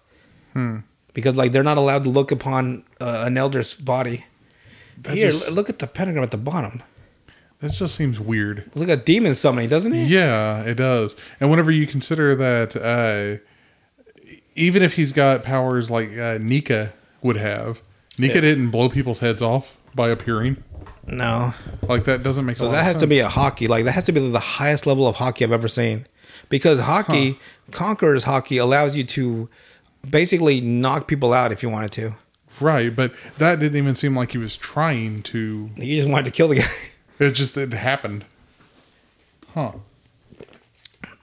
Hmm. 0.53 0.79
Because 1.15 1.37
like 1.37 1.53
they're 1.53 1.63
not 1.63 1.79
allowed 1.79 2.05
to 2.05 2.11
look 2.11 2.31
upon 2.31 2.85
uh, 3.01 3.25
an 3.27 3.37
elder's 3.39 3.75
body. 3.75 4.27
That 5.03 5.15
Here, 5.17 5.31
just- 5.31 5.53
look 5.53 5.69
at 5.71 5.79
the 5.79 5.87
pentagram 5.87 6.23
at 6.23 6.31
the 6.31 6.37
bottom. 6.37 6.83
That 7.61 7.73
just 7.73 7.95
seems 7.95 8.19
weird. 8.19 8.65
It's 8.67 8.77
like 8.81 8.89
a 8.89 8.97
demon 8.97 9.35
summoning, 9.37 9.69
doesn't 9.69 9.95
it? 9.95 10.09
Yeah, 10.09 10.63
it 10.63 10.75
does. 10.75 11.15
And 11.41 11.49
whenever 11.49 11.71
you 11.71 11.87
consider 11.87 12.35
that, 12.35 12.75
uh, 12.75 13.41
even 14.57 14.83
if 14.83 14.95
he's 14.95 15.13
got 15.13 15.43
powers 15.45 15.91
like 15.91 16.17
uh, 16.19 16.39
Nika 16.41 16.93
would 17.23 17.37
have, 17.37 17.81
Nika 18.19 18.35
Yeah. 18.35 18.41
didn't 18.41 18.71
blow 18.71 18.89
people's 18.89 19.21
heads 19.21 19.41
off 19.41 19.79
by 19.95 20.09
appearing. 20.11 20.63
No. 21.07 21.55
Like 21.89 22.05
that 22.05 22.23
doesn't 22.23 22.47
make 22.47 22.57
a 22.57 22.59
So 22.61 22.65
lot 22.67 22.73
that 22.73 22.81
of 22.81 22.85
has 22.87 22.97
to 22.97 23.07
be 23.07 23.19
a 23.21 23.29
haki. 23.29 23.69
Like 23.69 23.85
that 23.85 23.93
has 23.93 24.05
to 24.05 24.13
be 24.13 24.21
the 24.29 24.39
highest 24.39 24.87
level 24.87 25.07
of 25.07 25.17
haki 25.17 25.43
I've 25.43 25.53
ever 25.53 25.69
seen. 25.69 26.07
Because 26.49 26.81
haki, 26.81 27.39
Conqueror's 27.71 28.25
haki 28.25 28.61
allows 28.61 28.97
you 28.97 29.05
to 29.05 29.49
basically 30.09 30.61
knock 30.61 31.07
people 31.09 31.33
out 31.33 31.51
if 31.53 31.63
you 31.63 31.69
wanted 31.71 31.93
to. 31.93 32.15
right, 32.61 32.95
but 32.95 33.13
that 33.39 33.59
didn't 33.59 33.77
even 33.79 33.95
seem 33.95 34.15
like 34.17 34.33
he 34.33 34.39
was 34.39 34.57
trying 34.57 35.23
to. 35.25 35.71
He 35.77 35.97
just 35.97 36.09
wanted 36.09 36.27
to 36.27 36.31
kill 36.31 36.49
the 36.49 36.57
guy. 36.57 36.71
It 37.19 37.33
just 37.33 37.57
it 37.57 37.73
happened. 37.73 38.25
Huh. 39.55 39.73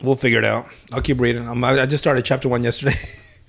We'll 0.02 0.16
figure 0.16 0.40
it 0.40 0.46
out. 0.46 0.68
I'll 0.94 1.02
keep 1.02 1.20
reading. 1.20 1.48
I'm, 1.48 1.62
I 1.64 1.82
I 1.82 1.86
just 1.86 2.02
started 2.04 2.24
chapter 2.24 2.48
one 2.48 2.64
yesterday. 2.64 2.98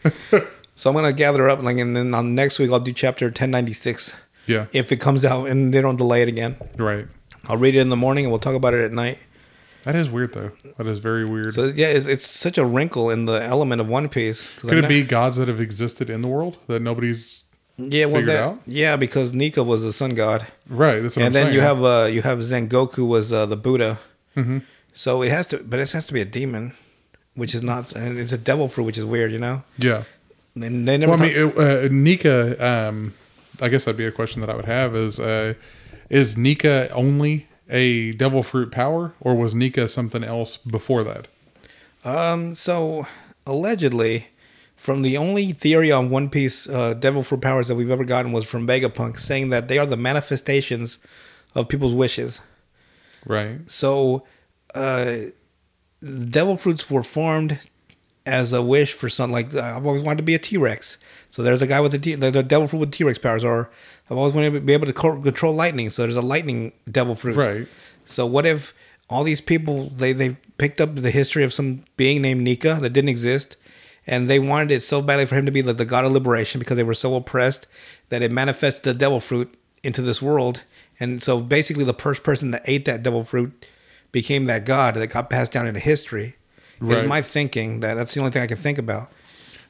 so 0.75 0.91
I'm 0.91 0.97
gonna 0.97 1.13
gather 1.13 1.49
up 1.49 1.63
like 1.63 1.79
and 1.79 1.97
then 1.97 2.13
on 2.15 2.35
next 2.35 2.59
week 2.59 2.71
I'll 2.73 2.81
do 2.81 2.93
chapter 2.93 3.27
1096 3.27 4.15
Yeah. 4.47 4.67
if 4.73 4.91
it 4.93 4.97
comes 5.01 5.25
out 5.25 5.47
and 5.49 5.73
they 5.73 5.81
don't 5.81 5.97
delay 5.97 6.23
it 6.23 6.29
again. 6.29 6.57
Right. 6.77 7.07
I'll 7.49 7.57
read 7.57 7.75
it 7.77 7.81
in 7.81 7.89
the 7.89 7.97
morning 7.97 8.25
and 8.25 8.33
we'll 8.33 8.41
talk 8.41 8.55
about 8.55 8.75
it 8.75 8.85
at 8.85 8.93
night. 8.93 9.19
That 9.85 9.95
is 9.95 10.11
weird 10.11 10.35
though. 10.35 10.51
That 10.77 10.87
is 10.87 10.99
very 10.99 11.25
weird. 11.25 11.55
So 11.55 11.67
yeah, 11.67 11.87
it's, 11.89 12.07
it's 12.07 12.27
such 12.29 12.59
a 12.59 12.65
wrinkle 12.67 13.09
in 13.11 13.25
the 13.25 13.43
element 13.43 13.81
of 13.81 13.89
One 13.89 14.09
Piece. 14.09 14.49
Could 14.57 14.75
I've 14.79 14.85
it 14.85 14.89
be 14.89 15.03
gods 15.03 15.37
that 15.39 15.49
have 15.49 15.61
existed 15.61 16.11
in 16.11 16.21
the 16.23 16.29
world 16.29 16.59
that 16.67 16.83
nobody's 16.83 17.45
Yeah, 17.79 18.05
well, 18.07 18.17
figured 18.17 18.29
that, 18.37 18.43
out? 18.43 18.61
yeah, 18.67 18.97
because 18.97 19.33
Nika 19.33 19.63
was 19.65 19.83
the 19.83 19.93
sun 19.93 20.15
god. 20.15 20.47
right? 20.69 20.99
And 20.99 21.17
I'm 21.17 21.33
then 21.33 21.45
saying. 21.47 21.55
you 21.55 21.61
have 21.63 21.83
uh 21.83 22.09
you 22.13 22.21
have 22.23 22.39
Sengoku 22.41 23.07
was 23.09 23.33
uh, 23.33 23.47
the 23.47 23.57
Buddha. 23.57 23.99
Mm-hmm. 24.37 24.59
So 24.93 25.23
it 25.23 25.31
has 25.31 25.47
to, 25.49 25.59
but 25.59 25.79
it 25.81 25.91
has 25.93 26.07
to 26.09 26.13
be 26.13 26.21
a 26.21 26.25
demon, 26.27 26.75
which 27.35 27.55
is 27.55 27.63
not, 27.63 27.93
and 27.93 28.19
it's 28.19 28.33
a 28.33 28.39
devil 28.39 28.69
fruit, 28.69 28.85
which 28.85 28.99
is 28.99 29.05
weird, 29.07 29.33
you 29.33 29.39
know. 29.39 29.63
yeah. 29.79 30.03
And 30.57 30.87
they 30.87 30.99
never. 30.99 31.13
Well, 31.13 31.23
I 31.23 31.27
mean, 31.33 31.53
uh, 31.57 31.89
Nika. 31.91 32.89
Um, 32.89 33.15
I 33.61 33.69
guess 33.69 33.85
that'd 33.85 33.97
be 33.97 34.07
a 34.07 34.13
question 34.13 34.41
that 34.41 34.51
I 34.51 34.57
would 34.57 34.65
have: 34.67 34.95
is 34.95 35.21
uh, 35.21 35.55
is 36.09 36.37
Nika 36.37 36.91
only 36.93 37.49
a 37.69 38.13
devil 38.13 38.43
fruit 38.43 38.73
power, 38.73 39.15
or 39.21 39.35
was 39.35 39.55
Nika 39.55 39.89
something 39.89 40.25
else 40.25 40.57
before 40.57 41.05
that? 41.05 41.29
um. 42.05 42.55
So 42.55 43.07
allegedly, 43.47 44.29
from 44.77 45.03
the 45.03 45.17
only 45.17 45.53
theory 45.53 45.93
on 45.93 46.11
One 46.11 46.31
Piece 46.31 46.69
uh, 46.69 46.95
devil 46.95 47.23
fruit 47.23 47.43
powers 47.43 47.69
that 47.69 47.75
we've 47.75 47.91
ever 47.91 48.05
gotten 48.05 48.33
was 48.33 48.45
from 48.45 48.67
Vegapunk, 48.67 49.21
saying 49.21 49.51
that 49.51 49.69
they 49.69 49.79
are 49.79 49.87
the 49.87 49.97
manifestations 49.97 50.99
of 51.55 51.69
people's 51.69 51.95
wishes. 51.95 52.41
Right. 53.27 53.69
So, 53.69 54.25
uh, 54.75 55.17
devil 56.03 56.57
fruits 56.57 56.89
were 56.89 57.03
formed 57.03 57.59
as 58.27 58.53
a 58.53 58.63
wish 58.63 58.93
for 58.93 59.09
some. 59.09 59.33
Like 59.33 59.55
I've 59.55 59.87
always 59.87 60.03
wanted 60.03 60.19
to 60.19 60.23
be 60.23 60.35
a 60.35 60.39
T 60.39 60.57
Rex. 60.57 60.99
So 61.29 61.43
there's 61.43 61.63
a 61.63 61.67
guy 61.67 61.81
with 61.81 61.93
the, 61.93 61.99
T- 61.99 62.15
the 62.15 62.43
devil 62.43 62.69
fruit 62.69 62.81
with 62.81 62.93
T 62.93 63.05
Rex 63.05 63.19
powers, 63.19 63.45
or 63.45 63.71
I've 64.11 64.17
always 64.17 64.35
wanted 64.35 64.53
to 64.53 64.61
be 64.61 64.73
able 64.73 64.87
to 64.87 64.93
co- 64.93 65.21
control 65.21 65.55
lightning. 65.55 65.91
So 65.91 66.03
there's 66.03 66.17
a 66.17 66.23
lightning 66.23 66.73
devil 66.91 67.15
fruit. 67.15 67.37
Right. 67.37 67.69
So 68.07 68.27
what 68.27 68.47
if 68.47 68.75
all 69.09 69.25
these 69.25 69.41
people 69.41 69.91
they 69.91 70.13
they 70.13 70.37
picked 70.59 70.81
up 70.81 70.95
the 70.95 71.11
history 71.11 71.43
of 71.43 71.53
some 71.53 71.85
being 71.97 72.23
named 72.23 72.43
Nika 72.43 72.79
that 72.81 72.91
didn't 72.91 73.09
exist, 73.09 73.57
and 74.07 74.29
they 74.29 74.39
wanted 74.39 74.71
it 74.71 74.83
so 74.83 75.03
badly 75.03 75.27
for 75.27 75.37
him 75.37 75.47
to 75.47 75.53
be 75.53 75.63
like 75.63 75.77
the 75.77 75.85
god 75.85 76.05
of 76.05 76.13
liberation 76.13 76.59
because 76.59 76.77
they 76.77 76.83
were 76.83 76.95
so 76.95 77.15
oppressed 77.17 77.67
that 78.09 78.23
it 78.23 78.31
manifested 78.31 78.85
the 78.85 78.95
devil 78.95 79.21
fruit 79.21 79.55
into 79.83 80.03
this 80.03 80.21
world, 80.21 80.63
and 80.99 81.23
so 81.23 81.41
basically 81.41 81.85
the 81.85 81.95
first 81.95 82.23
person 82.23 82.51
that 82.51 82.63
ate 82.67 82.85
that 82.85 83.03
devil 83.03 83.25
fruit 83.25 83.67
became 84.13 84.47
that 84.47 84.65
god 84.65 84.95
that 84.95 85.07
got 85.07 85.31
passed 85.31 85.53
down 85.53 85.67
into 85.67 85.81
history. 85.81 86.37
Right. 86.81 87.03
Is 87.05 87.09
my 87.09 87.23
thinking 87.23 87.81
that 87.81 87.95
that's 87.95 88.15
the 88.15 88.21
only 88.21 88.33
thing 88.33 88.43
I 88.43 88.47
can 88.47 88.57
think 88.57 88.79
about. 88.79 89.11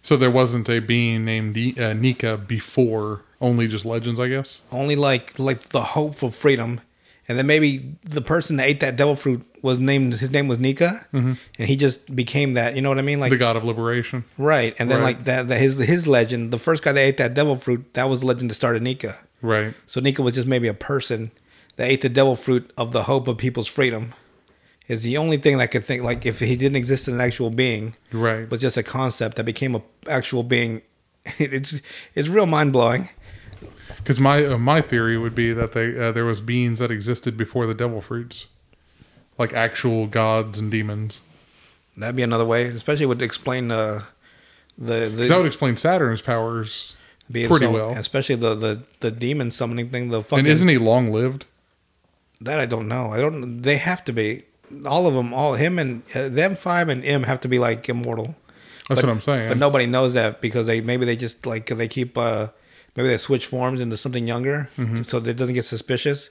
So 0.03 0.17
there 0.17 0.31
wasn't 0.31 0.69
a 0.71 0.79
being 0.79 1.25
named 1.25 1.57
uh, 1.79 1.93
Nika 1.93 2.37
before, 2.39 3.23
only 3.41 3.69
just 3.69 3.85
legends, 3.85 4.19
I 4.21 4.29
guess. 4.29 4.61
only 4.73 4.97
like 4.97 5.39
like 5.39 5.71
the 5.71 5.83
hope 5.83 6.15
for 6.15 6.31
freedom 6.31 6.81
and 7.29 7.39
then 7.39 7.47
maybe 7.47 7.95
the 8.03 8.21
person 8.23 8.57
that 8.57 8.67
ate 8.67 8.81
that 8.81 8.97
devil 8.97 9.15
fruit 9.15 9.43
was 9.63 9.79
named 9.79 10.15
his 10.15 10.31
name 10.31 10.49
was 10.49 10.59
nika 10.59 11.07
and 11.13 11.37
he 11.59 11.77
just 11.77 12.15
became 12.17 12.55
that 12.55 12.75
you 12.75 12.83
know 12.83 12.89
what 12.89 12.99
i 12.99 13.03
mean 13.03 13.21
like 13.21 13.31
the 13.31 13.37
god 13.37 13.57
of 13.57 13.63
liberation. 13.63 14.25
right 14.37 14.75
and 14.81 14.91
then 14.91 14.99
Right. 14.99 15.05
like 15.17 15.25
that, 15.27 15.47
that 15.49 15.61
his 15.61 15.79
his 15.79 16.07
legend 16.09 16.51
the 16.51 16.59
first 16.59 16.83
guy 16.83 16.93
that 16.93 17.01
ate 17.01 17.19
that 17.19 17.35
devil 17.35 17.57
fruit 17.57 17.93
that 17.95 18.09
was 18.09 18.21
the 18.21 18.27
legend 18.27 18.51
that 18.51 18.55
started 18.55 18.83
nika 18.83 19.19
Right. 19.43 19.75
so 19.87 20.01
nika 20.01 20.23
was 20.23 20.35
just 20.35 20.49
maybe 20.49 20.67
a 20.67 20.75
person 20.75 21.31
that 21.77 21.89
ate 21.89 22.01
the 22.01 22.09
devil 22.09 22.35
fruit 22.37 22.73
of 22.77 22.91
the 22.93 23.05
hope 23.05 23.29
of 23.29 23.37
people's 23.39 23.69
freedom 23.69 24.15
is 24.91 25.03
the 25.03 25.17
only 25.17 25.37
thing 25.39 25.57
that 25.57 25.63
I 25.65 25.67
could 25.69 25.85
think 25.85 26.03
like 26.03 26.27
if 26.27 26.41
he 26.41 26.57
didn't 26.57 26.77
exist 26.77 27.07
as 27.09 27.15
an 27.15 27.21
actual 27.21 27.51
being 27.51 27.95
Right. 28.13 28.51
was 28.51 28.61
just 28.61 28.77
a 28.77 28.83
concept 28.83 29.37
that 29.37 29.45
became 29.45 29.75
a 29.75 29.83
actual 30.09 30.43
being 30.43 30.83
it's 31.39 31.81
it's 32.15 32.29
real 32.29 32.47
mind-blowing 32.47 33.09
Because 33.99 34.19
my 34.19 34.37
uh, 34.45 34.59
my 34.59 34.81
theory 34.81 35.17
would 35.19 35.35
be 35.35 35.53
that 35.61 35.73
they 35.73 35.87
uh, 35.99 36.11
there 36.13 36.25
was 36.25 36.41
beings 36.41 36.79
that 36.81 36.91
existed 36.91 37.37
before 37.37 37.67
the 37.67 37.75
devil 37.75 38.01
fruits, 38.01 38.47
like 39.37 39.53
actual 39.53 40.07
gods 40.07 40.59
and 40.59 40.71
demons. 40.71 41.21
That'd 41.97 42.17
be 42.17 42.23
another 42.23 42.47
way, 42.47 42.63
especially 42.65 43.05
would 43.07 43.21
explain 43.21 43.71
uh, 43.71 44.05
the 44.79 44.99
the 45.17 45.27
that 45.29 45.37
would 45.37 45.47
explain 45.55 45.77
Saturn's 45.77 46.23
powers 46.23 46.97
pretty 47.31 47.67
so- 47.67 47.71
well. 47.79 47.91
especially 47.91 48.37
the 48.37 48.55
the 48.55 48.73
the 49.01 49.11
demon 49.11 49.51
summoning 49.51 49.91
thing. 49.91 50.09
The 50.09 50.23
fucking 50.23 50.47
And 50.47 50.49
isn't 50.49 50.69
he 50.69 50.79
long 50.79 51.13
lived? 51.13 51.45
that 52.41 52.59
I 52.59 52.65
don't 52.67 52.89
know. 52.89 53.13
I 53.13 53.19
don't. 53.21 53.61
They 53.63 53.77
have 53.77 54.03
to 54.07 54.13
be 54.15 54.45
all 54.87 55.07
of 55.07 55.15
them. 55.15 55.33
All 55.35 55.55
him 55.55 55.79
and 55.79 56.03
uh, 56.15 56.29
them 56.29 56.57
five 56.57 56.89
and 56.89 57.03
him 57.05 57.25
have 57.25 57.41
to 57.41 57.49
be 57.49 57.59
like 57.59 57.89
immortal. 57.89 58.35
That's 58.89 59.01
But- 59.01 59.09
what 59.09 59.15
I'm 59.15 59.21
saying. 59.21 59.49
But 59.49 59.59
nobody 59.59 59.87
knows 59.87 60.15
that 60.15 60.41
because 60.41 60.67
they 60.67 60.81
maybe 60.81 61.05
they 61.05 61.17
just 61.17 61.47
like 61.47 61.67
they 61.67 61.89
keep 61.89 62.17
uh 62.19 62.49
maybe 62.97 63.09
they 63.09 63.19
switch 63.19 63.47
forms 63.47 63.81
into 63.81 63.97
something 63.97 64.27
younger 64.27 64.69
Mm-hmm. 64.77 65.03
so 65.03 65.21
that 65.21 65.31
it 65.31 65.37
doesn't 65.37 65.55
get 65.55 65.65
suspicious. 65.65 66.29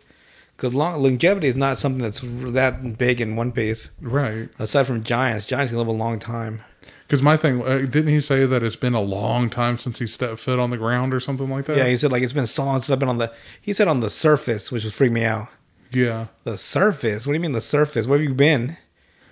Because 0.58 0.74
long 0.76 1.02
longevity 1.02 1.48
is 1.48 1.56
not 1.56 1.78
something 1.78 2.02
that's 2.02 2.22
that 2.54 2.98
big 2.98 3.22
in 3.22 3.38
One 3.38 3.54
Piece. 3.54 3.90
right. 4.02 4.50
Aside 4.60 4.88
from 4.88 5.04
giants, 5.06 5.46
giants 5.46 5.72
can 5.72 5.78
live 5.78 5.88
a 5.88 5.92
long 5.92 6.20
time. 6.20 6.62
Because 7.08 7.24
my 7.24 7.38
thing 7.38 7.64
uh, 7.66 7.78
didn't 7.80 8.10
he 8.10 8.20
say 8.20 8.46
that 8.46 8.62
it's 8.62 8.76
been 8.76 8.94
a 8.94 9.00
long 9.02 9.50
time 9.50 9.78
since 9.78 10.00
he 10.00 10.06
stepped 10.06 10.40
foot 10.42 10.60
on 10.60 10.70
the 10.70 10.78
ground 10.78 11.14
or 11.14 11.20
something 11.22 11.50
like 11.50 11.64
that? 11.66 11.78
Yeah, 11.78 11.88
he 11.88 11.96
said 11.96 12.12
like 12.12 12.22
it's 12.24 12.34
been 12.34 12.46
so 12.46 12.66
long 12.66 12.82
since 12.82 12.90
I've 12.90 13.00
been 13.00 13.08
on 13.10 13.20
the. 13.20 13.32
He 13.62 13.72
said 13.72 13.88
on 13.88 14.02
the 14.02 14.10
surface, 14.10 14.70
which 14.72 14.84
was 14.84 14.94
freaked 14.94 15.14
me 15.14 15.24
out. 15.24 15.48
Yeah. 15.92 16.28
The 16.44 16.58
surface? 16.58 17.26
What 17.26 17.32
do 17.34 17.36
you 17.36 17.40
mean 17.42 17.54
the 17.54 17.62
surface? 17.62 18.08
Where 18.08 18.20
have 18.20 18.28
you 18.28 18.34
been? 18.36 18.78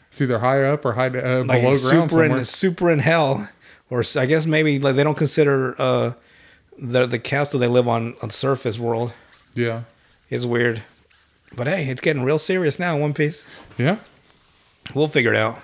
It's 0.10 0.22
either 0.22 0.40
high 0.40 0.64
up 0.64 0.86
or 0.86 0.94
high 0.94 1.08
uh, 1.08 1.44
Like 1.44 1.62
below 1.62 1.78
ground 1.78 1.80
super 1.80 2.10
somewhere. 2.10 2.38
in 2.38 2.46
super 2.46 2.90
in 2.92 3.00
hell, 3.00 3.50
or 3.90 4.04
I 4.16 4.26
guess 4.26 4.46
maybe 4.46 4.80
like 4.80 4.96
they 4.96 5.04
don't 5.04 5.18
consider 5.18 5.76
uh 5.80 6.14
the 6.80 7.06
the 7.06 7.20
castle 7.20 7.60
they 7.60 7.68
live 7.68 7.88
on 7.88 8.16
on 8.22 8.30
surface 8.30 8.78
world 8.80 9.14
yeah. 9.56 9.84
It's 10.30 10.46
weird. 10.46 10.84
But 11.56 11.68
hey, 11.68 11.88
it's 11.88 12.02
getting 12.02 12.22
real 12.22 12.38
serious 12.38 12.78
now. 12.78 12.98
One 12.98 13.14
Piece. 13.14 13.46
Yeah. 13.78 13.98
We'll 14.94 15.08
figure 15.08 15.34
it 15.34 15.38
out. 15.38 15.60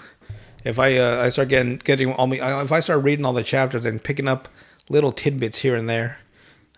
If 0.63 0.79
I 0.79 0.97
uh, 0.97 1.23
I 1.23 1.29
start 1.29 1.49
getting 1.49 1.77
getting 1.77 2.11
all 2.13 2.27
me 2.27 2.39
if 2.41 2.71
I 2.71 2.79
start 2.79 3.03
reading 3.03 3.25
all 3.25 3.33
the 3.33 3.43
chapters 3.43 3.85
and 3.85 4.03
picking 4.03 4.27
up 4.27 4.47
little 4.89 5.11
tidbits 5.11 5.59
here 5.59 5.75
and 5.75 5.89
there, 5.89 6.17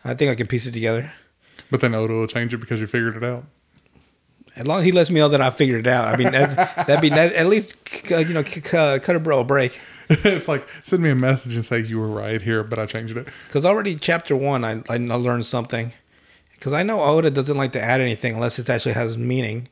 I 0.03 0.13
think 0.13 0.29
I 0.31 0.35
can 0.35 0.47
piece 0.47 0.65
it 0.65 0.73
together. 0.73 1.13
But 1.71 1.81
then 1.81 1.95
Oda 1.95 2.13
will 2.13 2.27
change 2.27 2.53
it 2.53 2.57
because 2.57 2.81
you 2.81 2.87
figured 2.87 3.15
it 3.15 3.23
out. 3.23 3.45
As 4.55 4.65
long 4.67 4.79
as 4.79 4.85
he 4.85 4.91
lets 4.91 5.09
me 5.09 5.19
know 5.19 5.27
that 5.29 5.41
I 5.41 5.49
figured 5.49 5.81
it 5.85 5.87
out, 5.87 6.07
I 6.07 6.17
mean 6.17 6.31
that, 6.31 6.87
that'd 6.87 7.01
be 7.01 7.11
at 7.11 7.47
least 7.47 7.75
uh, 8.11 8.17
you 8.17 8.33
know 8.33 8.43
uh, 8.73 8.99
cut 8.99 9.15
a 9.15 9.19
bro 9.19 9.41
a 9.41 9.43
break. 9.43 9.79
it's 10.09 10.47
like 10.47 10.67
send 10.83 11.01
me 11.03 11.09
a 11.09 11.15
message 11.15 11.55
and 11.55 11.65
say 11.65 11.79
you 11.81 11.99
were 11.99 12.07
right 12.07 12.41
here, 12.41 12.63
but 12.63 12.77
I 12.79 12.85
changed 12.85 13.17
it. 13.17 13.27
Because 13.47 13.65
already 13.65 13.95
chapter 13.95 14.35
one, 14.35 14.63
I, 14.63 14.81
I 14.89 14.97
learned 14.97 15.45
something. 15.45 15.93
Because 16.53 16.73
I 16.73 16.83
know 16.83 17.03
Oda 17.03 17.29
doesn't 17.31 17.57
like 17.57 17.71
to 17.73 17.81
add 17.81 17.99
anything 18.01 18.35
unless 18.35 18.57
it 18.59 18.69
actually 18.69 18.93
has 18.93 19.17
meaning. 19.17 19.67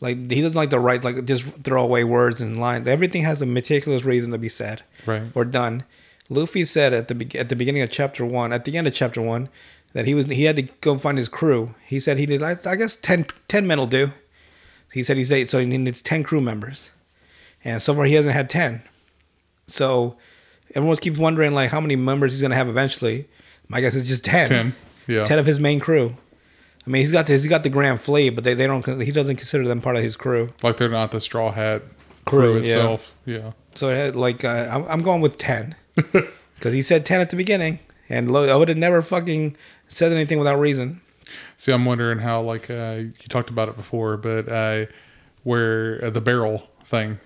Like 0.00 0.30
he 0.30 0.40
doesn't 0.40 0.56
like 0.56 0.70
to 0.70 0.78
write 0.78 1.02
like 1.04 1.24
just 1.24 1.44
throw 1.64 1.82
away 1.82 2.04
words 2.04 2.40
and 2.40 2.60
lines. 2.60 2.86
Everything 2.86 3.22
has 3.24 3.42
a 3.42 3.46
meticulous 3.46 4.04
reason 4.04 4.30
to 4.30 4.38
be 4.38 4.48
said 4.48 4.82
Right. 5.06 5.24
or 5.34 5.44
done. 5.44 5.84
Luffy 6.28 6.64
said 6.64 6.92
at 6.92 7.08
the 7.08 7.14
be- 7.14 7.38
at 7.38 7.48
the 7.48 7.56
beginning 7.56 7.82
of 7.82 7.90
chapter 7.90 8.24
one, 8.24 8.52
at 8.52 8.64
the 8.64 8.76
end 8.76 8.86
of 8.86 8.94
chapter 8.94 9.20
one, 9.20 9.48
that 9.94 10.06
he 10.06 10.14
was 10.14 10.26
he 10.26 10.44
had 10.44 10.56
to 10.56 10.62
go 10.82 10.96
find 10.98 11.18
his 11.18 11.28
crew. 11.28 11.74
He 11.86 11.98
said 11.98 12.18
he 12.18 12.26
did. 12.26 12.42
I, 12.42 12.56
I 12.66 12.76
guess 12.76 12.96
10, 12.96 13.26
10 13.48 13.66
men 13.66 13.78
will 13.78 13.86
do. 13.86 14.12
He 14.92 15.02
said 15.02 15.16
he's 15.16 15.30
eight, 15.30 15.50
so 15.50 15.58
he 15.58 15.66
needs 15.66 16.02
ten 16.02 16.22
crew 16.22 16.40
members, 16.40 16.90
and 17.64 17.80
so 17.82 17.94
far 17.94 18.04
he 18.04 18.14
hasn't 18.14 18.34
had 18.34 18.48
ten. 18.48 18.82
So 19.66 20.16
everyone 20.74 20.96
keeps 20.96 21.18
wondering 21.18 21.52
like 21.52 21.70
how 21.70 21.80
many 21.80 21.96
members 21.96 22.32
he's 22.32 22.42
gonna 22.42 22.54
have 22.54 22.68
eventually. 22.68 23.28
My 23.68 23.80
guess 23.80 23.94
is 23.94 24.08
just 24.08 24.24
ten. 24.24 24.48
Ten. 24.48 24.74
Yeah. 25.06 25.24
Ten 25.24 25.38
of 25.38 25.46
his 25.46 25.58
main 25.58 25.80
crew. 25.80 26.16
I 26.86 26.90
mean, 26.90 27.02
he's 27.02 27.12
got 27.12 27.26
the, 27.26 27.32
he's 27.32 27.46
got 27.46 27.64
the 27.64 27.68
Grand 27.68 28.00
Fleet, 28.00 28.30
but 28.30 28.44
they, 28.44 28.54
they 28.54 28.66
don't 28.66 29.00
he 29.02 29.12
doesn't 29.12 29.36
consider 29.36 29.68
them 29.68 29.82
part 29.82 29.96
of 29.96 30.02
his 30.02 30.16
crew. 30.16 30.50
Like 30.62 30.78
they're 30.78 30.88
not 30.88 31.10
the 31.10 31.20
Straw 31.20 31.52
Hat 31.52 31.82
Crew, 32.24 32.52
crew, 32.52 32.56
itself. 32.56 33.14
Yeah. 33.26 33.52
So 33.74 33.90
it 33.90 33.96
had, 33.96 34.16
like 34.16 34.42
uh, 34.42 34.68
I'm, 34.70 34.84
I'm 34.84 35.02
going 35.02 35.20
with 35.20 35.36
ten 35.36 35.76
because 35.94 36.72
he 36.72 36.80
said 36.80 37.04
ten 37.04 37.20
at 37.20 37.28
the 37.28 37.36
beginning, 37.36 37.80
and 38.08 38.32
Lo- 38.32 38.64
have 38.64 38.76
never 38.76 39.02
fucking 39.02 39.56
said 39.88 40.12
anything 40.12 40.38
without 40.38 40.58
reason. 40.58 41.02
See, 41.56 41.72
I'm 41.72 41.84
wondering 41.84 42.18
how, 42.20 42.40
like, 42.40 42.70
uh, 42.70 42.96
you 43.00 43.12
talked 43.28 43.50
about 43.50 43.68
it 43.68 43.76
before, 43.76 44.16
but 44.16 44.48
uh, 44.48 44.86
where 45.44 46.02
uh, 46.04 46.10
the 46.10 46.20
barrel 46.20 46.68
thing, 46.84 47.18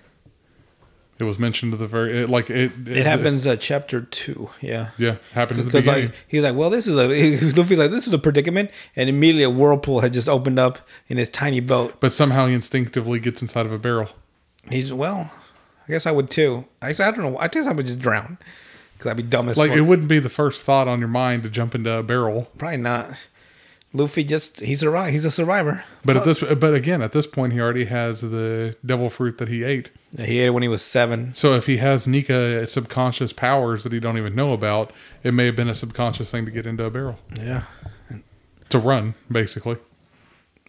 it 1.19 1.23
was 1.25 1.37
mentioned 1.39 1.71
to 1.71 1.77
the 1.77 1.87
very, 1.87 2.23
it, 2.23 2.29
like, 2.29 2.49
it, 2.49 2.71
It 2.87 3.05
happens 3.05 3.45
uh, 3.47 3.55
chapter 3.55 4.01
two, 4.01 4.49
yeah. 4.61 4.89
Yeah, 4.97 5.17
happened 5.33 5.59
at 5.59 5.65
the 5.65 5.71
Because 5.71 5.85
beginning. 5.85 6.05
like 6.09 6.15
he's 6.27 6.43
like, 6.43 6.55
well, 6.55 6.69
this 6.69 6.87
is 6.87 6.95
a 6.97 7.07
Luffy's 7.55 7.77
like, 7.77 7.91
this 7.91 8.07
is 8.07 8.13
a 8.13 8.17
predicament, 8.17 8.71
and 8.95 9.09
immediately 9.09 9.43
a 9.43 9.49
whirlpool 9.49 10.01
had 10.01 10.11
just 10.13 10.27
opened 10.27 10.59
up 10.59 10.79
in 11.07 11.17
his 11.17 11.29
tiny 11.29 11.59
boat. 11.59 11.99
but 11.99 12.11
somehow 12.11 12.47
he 12.47 12.53
instinctively 12.53 13.19
gets 13.19 13.41
inside 13.41 13.65
of 13.65 13.71
a 13.71 13.77
barrel. 13.79 14.09
He's 14.69 14.91
well, 14.93 15.31
I 15.87 15.91
guess 15.91 16.05
I 16.05 16.11
would 16.11 16.29
too. 16.29 16.65
Actually, 16.81 17.05
I 17.05 17.11
don't 17.11 17.21
know. 17.33 17.37
I 17.37 17.47
guess 17.47 17.65
I 17.67 17.73
would 17.73 17.85
just 17.85 17.99
drown 17.99 18.37
because 18.97 19.11
I'd 19.11 19.17
be 19.17 19.23
dumb 19.23 19.49
as 19.49 19.57
Like, 19.57 19.69
fuck. 19.69 19.77
it 19.77 19.81
wouldn't 19.81 20.07
be 20.07 20.19
the 20.19 20.29
first 20.29 20.63
thought 20.63 20.87
on 20.87 20.99
your 20.99 21.09
mind 21.09 21.43
to 21.43 21.49
jump 21.49 21.75
into 21.75 21.91
a 21.91 22.01
barrel. 22.03 22.49
Probably 22.57 22.77
not. 22.77 23.11
Luffy 23.95 24.23
just 24.23 24.59
he's 24.59 24.81
a 24.81 25.11
He's 25.11 25.23
a 25.23 25.29
survivor. 25.31 25.83
But 26.03 26.17
at 26.17 26.25
this, 26.25 26.39
but 26.41 26.73
again, 26.73 27.01
at 27.03 27.11
this 27.11 27.27
point, 27.27 27.53
he 27.53 27.59
already 27.59 27.85
has 27.85 28.21
the 28.21 28.75
devil 28.85 29.09
fruit 29.11 29.37
that 29.37 29.47
he 29.49 29.63
ate. 29.63 29.91
He 30.17 30.39
ate 30.39 30.47
it 30.47 30.49
when 30.49 30.63
he 30.63 30.69
was 30.69 30.81
seven. 30.81 31.33
So 31.35 31.53
if 31.53 31.67
he 31.67 31.77
has 31.77 32.07
Nika 32.07 32.65
subconscious 32.67 33.33
powers 33.33 33.83
that 33.83 33.93
he 33.93 33.99
don't 33.99 34.17
even 34.17 34.33
know 34.35 34.51
about, 34.53 34.91
it 35.23 35.33
may 35.33 35.45
have 35.45 35.55
been 35.55 35.69
a 35.69 35.75
subconscious 35.75 36.31
thing 36.31 36.45
to 36.45 36.51
get 36.51 36.65
into 36.65 36.83
a 36.83 36.89
barrel 36.89 37.19
Yeah, 37.35 37.63
to 38.69 38.79
run, 38.79 39.13
basically. 39.31 39.77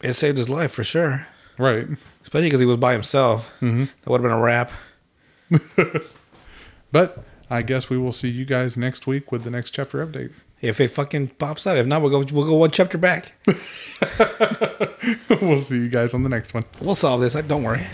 it 0.03 0.13
saved 0.15 0.37
his 0.39 0.49
life 0.51 0.73
for 0.73 0.85
sure. 0.85 1.27
Right. 1.57 1.87
Especially 2.23 2.47
because 2.49 2.61
he 2.61 2.67
was 2.67 2.77
by 2.79 2.93
himself. 2.93 3.51
Mm-hmm. 3.63 3.85
That 3.85 4.11
would 4.11 4.21
have 4.21 4.31
been 4.31 4.39
a 4.39 4.43
wrap. 4.43 4.71
But 6.93 7.25
I 7.51 7.63
guess 7.63 7.91
we 7.91 7.99
will 7.99 8.13
see 8.13 8.29
you 8.29 8.45
guys 8.45 8.77
next 8.77 9.07
week 9.07 9.33
with 9.33 9.43
the 9.45 9.51
next 9.51 9.71
chapter 9.71 10.05
update. 10.07 10.33
If 10.61 10.81
it 10.81 10.89
fucking 10.89 11.29
pops 11.39 11.67
up. 11.67 11.77
If 11.77 11.87
not, 11.87 12.01
we'll 12.03 12.11
go 12.11 12.35
we'll 12.35 12.47
go 12.47 12.55
one 12.55 12.71
chapter 12.71 12.97
back. 12.97 13.33
we'll 15.41 15.61
see 15.61 15.77
you 15.77 15.89
guys 15.89 16.15
on 16.15 16.23
the 16.23 16.29
next 16.29 16.55
one. 16.55 16.65
We'll 16.81 16.95
solve 16.95 17.21
this. 17.21 17.35
Don't 17.35 17.63
worry. 17.63 17.87